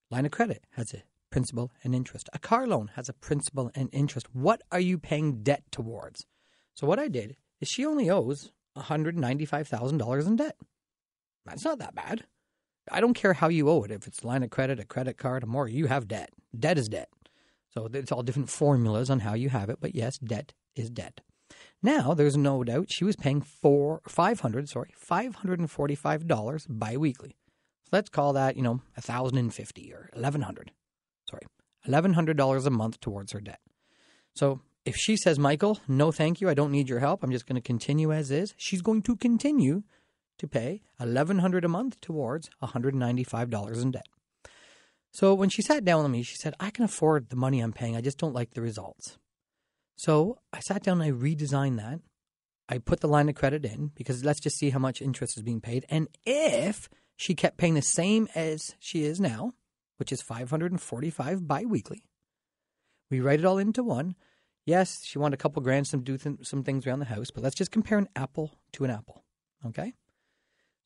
Line 0.08 0.24
of 0.24 0.30
credit 0.30 0.62
has 0.76 0.94
a 0.94 1.02
principal 1.30 1.72
and 1.82 1.96
interest. 1.96 2.28
A 2.32 2.38
car 2.38 2.68
loan 2.68 2.92
has 2.94 3.08
a 3.08 3.12
principal 3.12 3.72
and 3.74 3.90
interest. 3.92 4.28
What 4.32 4.62
are 4.70 4.80
you 4.80 4.98
paying 4.98 5.42
debt 5.42 5.64
towards? 5.72 6.26
So 6.74 6.86
what 6.86 7.00
I 7.00 7.08
did 7.08 7.36
is 7.60 7.68
she 7.68 7.84
only 7.84 8.08
owes 8.08 8.52
$195,000 8.76 10.26
in 10.28 10.36
debt. 10.36 10.56
That's 11.44 11.64
not 11.64 11.80
that 11.80 11.96
bad. 11.96 12.24
I 12.90 13.00
don't 13.00 13.14
care 13.14 13.34
how 13.34 13.48
you 13.48 13.68
owe 13.68 13.82
it. 13.82 13.90
If 13.90 14.06
it's 14.06 14.24
line 14.24 14.42
of 14.42 14.50
credit, 14.50 14.80
a 14.80 14.84
credit 14.84 15.18
card, 15.18 15.42
a 15.42 15.46
mortgage, 15.46 15.76
you 15.76 15.86
have 15.86 16.08
debt. 16.08 16.30
Debt 16.58 16.78
is 16.78 16.88
debt. 16.88 17.08
So 17.70 17.88
it's 17.92 18.12
all 18.12 18.22
different 18.22 18.50
formulas 18.50 19.10
on 19.10 19.20
how 19.20 19.34
you 19.34 19.50
have 19.50 19.68
it, 19.68 19.78
but 19.80 19.94
yes, 19.94 20.18
debt 20.18 20.54
is 20.74 20.90
debt. 20.90 21.20
Now 21.82 22.14
there's 22.14 22.36
no 22.36 22.64
doubt 22.64 22.90
she 22.90 23.04
was 23.04 23.16
paying 23.16 23.40
four 23.40 24.00
five 24.08 24.40
hundred 24.40 24.68
sorry 24.68 24.90
five 24.96 25.36
hundred 25.36 25.60
and 25.60 25.70
forty 25.70 25.94
five 25.94 26.26
dollars 26.26 26.66
biweekly. 26.68 27.36
So 27.84 27.90
let's 27.92 28.08
call 28.08 28.32
that 28.32 28.56
you 28.56 28.62
know 28.62 28.82
a 28.96 29.00
thousand 29.00 29.38
and 29.38 29.54
fifty 29.54 29.92
or 29.92 30.10
eleven 30.14 30.42
hundred. 30.42 30.72
Sorry, 31.28 31.42
$1,100 31.86 32.66
a 32.66 32.70
month 32.70 33.00
towards 33.00 33.32
her 33.32 33.40
debt. 33.40 33.60
So 34.34 34.60
if 34.84 34.96
she 34.96 35.16
says, 35.16 35.38
Michael, 35.38 35.80
no 35.86 36.10
thank 36.10 36.40
you, 36.40 36.48
I 36.48 36.54
don't 36.54 36.72
need 36.72 36.88
your 36.88 37.00
help, 37.00 37.22
I'm 37.22 37.30
just 37.30 37.46
going 37.46 37.56
to 37.56 37.66
continue 37.66 38.12
as 38.12 38.30
is, 38.30 38.54
she's 38.56 38.82
going 38.82 39.02
to 39.02 39.16
continue 39.16 39.82
to 40.38 40.48
pay 40.48 40.82
$1,100 41.00 41.64
a 41.64 41.68
month 41.68 42.00
towards 42.00 42.50
$195 42.62 43.82
in 43.82 43.90
debt. 43.90 44.06
So 45.10 45.34
when 45.34 45.48
she 45.48 45.62
sat 45.62 45.84
down 45.84 46.02
with 46.02 46.12
me, 46.12 46.22
she 46.22 46.36
said, 46.36 46.54
I 46.60 46.70
can 46.70 46.84
afford 46.84 47.30
the 47.30 47.36
money 47.36 47.60
I'm 47.60 47.72
paying, 47.72 47.96
I 47.96 48.00
just 48.00 48.18
don't 48.18 48.34
like 48.34 48.54
the 48.54 48.62
results. 48.62 49.18
So 49.96 50.38
I 50.52 50.60
sat 50.60 50.82
down 50.84 51.00
and 51.00 51.10
I 51.10 51.18
redesigned 51.18 51.78
that. 51.78 52.00
I 52.68 52.78
put 52.78 53.00
the 53.00 53.08
line 53.08 53.28
of 53.28 53.34
credit 53.34 53.64
in 53.64 53.92
because 53.94 54.24
let's 54.24 54.40
just 54.40 54.58
see 54.58 54.70
how 54.70 54.78
much 54.78 55.00
interest 55.00 55.36
is 55.36 55.42
being 55.42 55.60
paid. 55.60 55.86
And 55.88 56.08
if 56.26 56.88
she 57.16 57.34
kept 57.34 57.56
paying 57.56 57.74
the 57.74 57.82
same 57.82 58.28
as 58.34 58.76
she 58.78 59.04
is 59.04 59.18
now, 59.18 59.54
which 59.96 60.12
is 60.12 60.22
545 60.22 61.48
biweekly, 61.48 62.04
we 63.10 63.20
write 63.20 63.40
it 63.40 63.46
all 63.46 63.58
into 63.58 63.82
one. 63.82 64.14
Yes, 64.66 65.00
she 65.02 65.18
wanted 65.18 65.34
a 65.34 65.38
couple 65.38 65.62
grand 65.62 65.86
to 65.86 65.96
do 65.96 66.18
th- 66.18 66.46
some 66.46 66.62
things 66.62 66.86
around 66.86 66.98
the 66.98 67.06
house, 67.06 67.30
but 67.30 67.42
let's 67.42 67.56
just 67.56 67.72
compare 67.72 67.96
an 67.96 68.08
apple 68.14 68.52
to 68.74 68.84
an 68.84 68.90
apple. 68.90 69.24
Okay? 69.66 69.94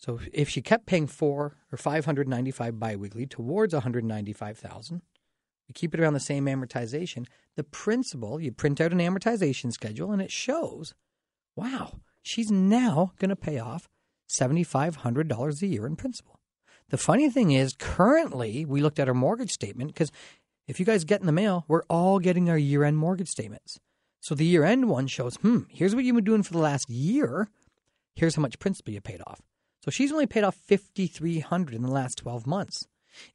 So 0.03 0.19
if 0.33 0.49
she 0.49 0.63
kept 0.63 0.87
paying 0.87 1.07
four 1.07 1.57
or 1.71 1.79
595 1.79 2.81
biweekly 2.81 3.27
towards 3.27 3.73
195,000, 3.73 5.01
you 5.69 5.75
keep 5.75 5.95
it 5.95 6.01
around 6.01 6.15
the 6.15 6.21
same 6.21 6.47
amortization. 6.47 7.27
The 7.57 7.63
principal, 7.63 8.41
you 8.41 8.51
print 8.51 8.81
out 8.81 8.93
an 8.93 8.99
amortization 8.99 9.73
schedule 9.73 10.11
and 10.11 10.21
it 10.21 10.33
shows, 10.33 10.95
wow, 11.55 12.01
she's 12.21 12.51
now 12.51 13.13
going 13.19 13.29
to 13.29 13.37
pay 13.37 13.61
off 13.61 13.89
$7,500 14.29 15.63
a 15.63 15.67
year 15.67 15.87
in 15.87 15.95
principal. 15.95 16.41
The 16.89 16.99
funny 16.99 17.31
thing 17.31 17.53
is, 17.53 17.75
currently, 17.79 18.65
we 18.65 18.81
looked 18.81 18.99
at 18.99 19.09
her 19.09 19.15
mortgage 19.15 19.53
statement 19.53 19.95
because 19.95 20.11
if 20.67 20.81
you 20.81 20.87
guys 20.87 21.05
get 21.05 21.21
in 21.21 21.27
the 21.27 21.33
mail, 21.33 21.65
we're 21.69 21.85
all 21.85 22.19
getting 22.19 22.51
our 22.51 22.59
year 22.59 22.83
end 22.83 22.99
mortgage 22.99 23.29
statements. 23.29 23.79
So 24.21 24.35
the 24.35 24.45
year 24.45 24.65
end 24.65 24.89
one 24.89 25.07
shows, 25.07 25.37
hmm, 25.37 25.61
here's 25.69 25.95
what 25.95 26.05
you've 26.05 26.17
been 26.17 26.25
doing 26.25 26.43
for 26.43 26.53
the 26.53 26.59
last 26.59 26.91
year. 26.91 27.49
Here's 28.17 28.35
how 28.35 28.43
much 28.43 28.59
principal 28.59 28.93
you 28.93 29.01
paid 29.01 29.23
off. 29.27 29.41
So 29.83 29.91
she's 29.91 30.13
only 30.13 30.27
paid 30.27 30.45
off 30.45 30.55
5300 30.55 31.75
in 31.75 31.83
the 31.83 31.91
last 31.91 32.19
12 32.19 32.47
months. 32.47 32.87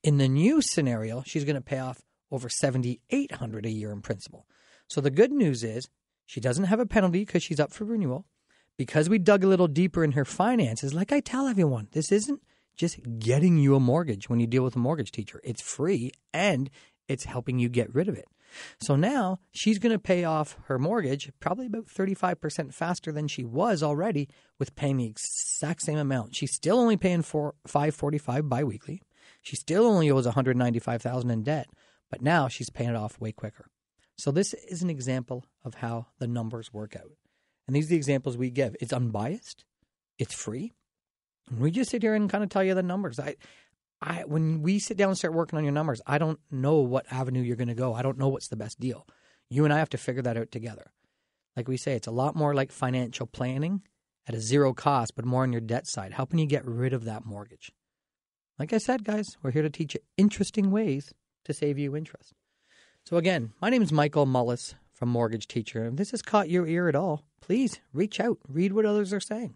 In 0.03 0.17
the 0.17 0.29
new 0.29 0.61
scenario, 0.61 1.23
she's 1.25 1.43
going 1.43 1.55
to 1.55 1.61
pay 1.61 1.79
off 1.79 2.01
over 2.31 2.49
7800 2.49 3.65
a 3.65 3.69
year 3.69 3.91
in 3.91 4.01
principal. 4.01 4.45
So 4.87 5.01
the 5.01 5.11
good 5.11 5.31
news 5.31 5.63
is 5.63 5.89
she 6.25 6.39
doesn't 6.39 6.65
have 6.65 6.79
a 6.79 6.85
penalty 6.85 7.25
because 7.25 7.43
she's 7.43 7.59
up 7.59 7.71
for 7.71 7.85
renewal. 7.85 8.25
Because 8.77 9.09
we 9.09 9.17
dug 9.17 9.43
a 9.43 9.47
little 9.47 9.67
deeper 9.67 10.03
in 10.03 10.11
her 10.11 10.25
finances, 10.25 10.93
like 10.93 11.11
I 11.11 11.19
tell 11.19 11.47
everyone, 11.47 11.87
this 11.91 12.11
isn't 12.11 12.41
just 12.75 12.99
getting 13.19 13.57
you 13.57 13.75
a 13.75 13.79
mortgage 13.79 14.29
when 14.29 14.39
you 14.39 14.47
deal 14.47 14.63
with 14.63 14.75
a 14.75 14.79
mortgage 14.79 15.11
teacher. 15.11 15.41
It's 15.43 15.61
free 15.61 16.11
and 16.31 16.69
it's 17.07 17.25
helping 17.25 17.59
you 17.59 17.69
get 17.69 17.93
rid 17.93 18.07
of 18.07 18.15
it. 18.15 18.27
So 18.79 18.95
now 18.95 19.39
she's 19.51 19.79
going 19.79 19.93
to 19.93 19.99
pay 19.99 20.23
off 20.23 20.57
her 20.65 20.79
mortgage 20.79 21.31
probably 21.39 21.65
about 21.65 21.85
35% 21.85 22.73
faster 22.73 23.11
than 23.11 23.27
she 23.27 23.43
was 23.43 23.83
already 23.83 24.29
with 24.59 24.75
paying 24.75 24.97
the 24.97 25.05
exact 25.05 25.81
same 25.81 25.97
amount. 25.97 26.35
She's 26.35 26.53
still 26.53 26.79
only 26.79 26.97
paying 26.97 27.21
for 27.21 27.55
545 27.65 28.49
biweekly. 28.49 29.01
She 29.41 29.55
still 29.55 29.85
only 29.85 30.09
owes 30.09 30.25
195,000 30.25 31.29
in 31.29 31.43
debt, 31.43 31.67
but 32.09 32.21
now 32.21 32.47
she's 32.47 32.69
paying 32.69 32.89
it 32.89 32.95
off 32.95 33.19
way 33.19 33.31
quicker. 33.31 33.67
So 34.17 34.31
this 34.31 34.53
is 34.53 34.81
an 34.81 34.89
example 34.89 35.45
of 35.63 35.75
how 35.75 36.07
the 36.19 36.27
numbers 36.27 36.73
work 36.73 36.95
out. 36.95 37.11
And 37.67 37.75
these 37.75 37.85
are 37.85 37.89
the 37.89 37.95
examples 37.97 38.37
we 38.37 38.49
give. 38.49 38.75
It's 38.79 38.93
unbiased, 38.93 39.63
it's 40.17 40.33
free. 40.33 40.73
We 41.55 41.71
just 41.71 41.91
sit 41.91 42.01
here 42.01 42.13
and 42.13 42.29
kind 42.29 42.43
of 42.43 42.49
tell 42.49 42.63
you 42.63 42.73
the 42.73 42.83
numbers. 42.83 43.19
I 43.19 43.35
I 44.01 44.23
when 44.25 44.61
we 44.61 44.79
sit 44.79 44.97
down 44.97 45.09
and 45.09 45.17
start 45.17 45.33
working 45.33 45.57
on 45.57 45.63
your 45.63 45.73
numbers, 45.73 46.01
I 46.05 46.17
don't 46.17 46.39
know 46.51 46.77
what 46.77 47.11
avenue 47.11 47.41
you're 47.41 47.55
going 47.55 47.67
to 47.67 47.73
go. 47.73 47.93
I 47.93 48.01
don't 48.01 48.17
know 48.17 48.27
what's 48.27 48.47
the 48.47 48.55
best 48.55 48.79
deal. 48.79 49.07
You 49.49 49.63
and 49.63 49.73
I 49.73 49.79
have 49.79 49.89
to 49.89 49.97
figure 49.97 50.21
that 50.21 50.37
out 50.37 50.51
together. 50.51 50.91
Like 51.55 51.67
we 51.67 51.77
say, 51.77 51.93
it's 51.93 52.07
a 52.07 52.11
lot 52.11 52.35
more 52.35 52.53
like 52.53 52.71
financial 52.71 53.25
planning 53.25 53.81
at 54.27 54.35
a 54.35 54.41
zero 54.41 54.73
cost, 54.73 55.15
but 55.15 55.25
more 55.25 55.43
on 55.43 55.51
your 55.51 55.61
debt 55.61 55.87
side, 55.87 56.13
helping 56.13 56.39
you 56.39 56.45
get 56.45 56.65
rid 56.65 56.93
of 56.93 57.05
that 57.05 57.25
mortgage. 57.25 57.71
Like 58.59 58.73
I 58.73 58.77
said, 58.77 59.03
guys, 59.03 59.25
we're 59.41 59.51
here 59.51 59.61
to 59.61 59.69
teach 59.69 59.93
you 59.93 60.01
interesting 60.17 60.69
ways 60.69 61.13
to 61.45 61.53
save 61.53 61.79
you 61.79 61.95
interest. 61.95 62.33
So 63.05 63.17
again, 63.17 63.53
my 63.61 63.69
name 63.69 63.81
is 63.81 63.91
Michael 63.91 64.25
Mullis 64.25 64.75
from 64.93 65.09
Mortgage 65.09 65.47
Teacher. 65.47 65.85
If 65.85 65.95
this 65.95 66.11
has 66.11 66.21
caught 66.21 66.49
your 66.49 66.67
ear 66.67 66.89
at 66.89 66.95
all, 66.95 67.23
please 67.39 67.79
reach 67.93 68.19
out, 68.19 68.37
read 68.47 68.73
what 68.73 68.85
others 68.85 69.13
are 69.13 69.19
saying. 69.19 69.55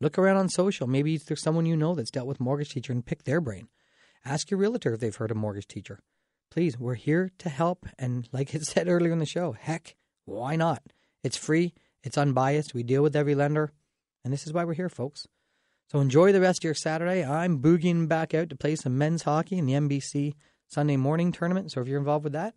Look 0.00 0.18
around 0.18 0.36
on 0.36 0.48
social. 0.48 0.86
Maybe 0.86 1.16
there's 1.16 1.42
someone 1.42 1.66
you 1.66 1.76
know 1.76 1.94
that's 1.94 2.10
dealt 2.10 2.26
with 2.26 2.40
Mortgage 2.40 2.70
Teacher 2.70 2.92
and 2.92 3.04
pick 3.04 3.24
their 3.24 3.40
brain. 3.40 3.68
Ask 4.24 4.50
your 4.50 4.58
realtor 4.58 4.94
if 4.94 5.00
they've 5.00 5.14
heard 5.14 5.30
of 5.30 5.36
Mortgage 5.36 5.66
Teacher. 5.66 6.00
Please, 6.50 6.78
we're 6.78 6.94
here 6.94 7.30
to 7.38 7.48
help. 7.48 7.86
And 7.98 8.28
like 8.32 8.54
it 8.54 8.62
said 8.66 8.88
earlier 8.88 9.12
in 9.12 9.18
the 9.18 9.26
show, 9.26 9.52
heck, 9.52 9.96
why 10.24 10.56
not? 10.56 10.82
It's 11.24 11.36
free, 11.36 11.74
it's 12.02 12.18
unbiased. 12.18 12.74
We 12.74 12.82
deal 12.82 13.02
with 13.02 13.16
every 13.16 13.34
lender. 13.34 13.72
And 14.24 14.32
this 14.32 14.46
is 14.46 14.52
why 14.52 14.64
we're 14.64 14.74
here, 14.74 14.88
folks. 14.88 15.26
So 15.90 16.00
enjoy 16.00 16.32
the 16.32 16.40
rest 16.40 16.60
of 16.60 16.64
your 16.64 16.74
Saturday. 16.74 17.24
I'm 17.24 17.60
boogieing 17.60 18.08
back 18.08 18.32
out 18.34 18.48
to 18.50 18.56
play 18.56 18.76
some 18.76 18.96
men's 18.96 19.24
hockey 19.24 19.58
in 19.58 19.66
the 19.66 19.74
NBC 19.74 20.34
Sunday 20.68 20.96
morning 20.96 21.32
tournament. 21.32 21.70
So 21.70 21.80
if 21.80 21.88
you're 21.88 21.98
involved 21.98 22.24
with 22.24 22.32
that, 22.32 22.54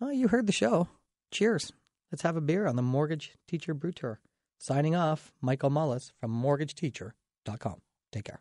well, 0.00 0.12
you 0.12 0.28
heard 0.28 0.46
the 0.46 0.52
show. 0.52 0.88
Cheers. 1.30 1.72
Let's 2.12 2.22
have 2.22 2.36
a 2.36 2.40
beer 2.40 2.66
on 2.66 2.76
the 2.76 2.82
Mortgage 2.82 3.36
Teacher 3.46 3.74
Brew 3.74 3.92
Tour. 3.92 4.20
Signing 4.58 4.94
off, 4.94 5.32
Michael 5.40 5.70
Mullis 5.70 6.12
from 6.20 6.32
MortgageTeacher.com. 6.42 7.80
Take 8.12 8.24
care. 8.24 8.40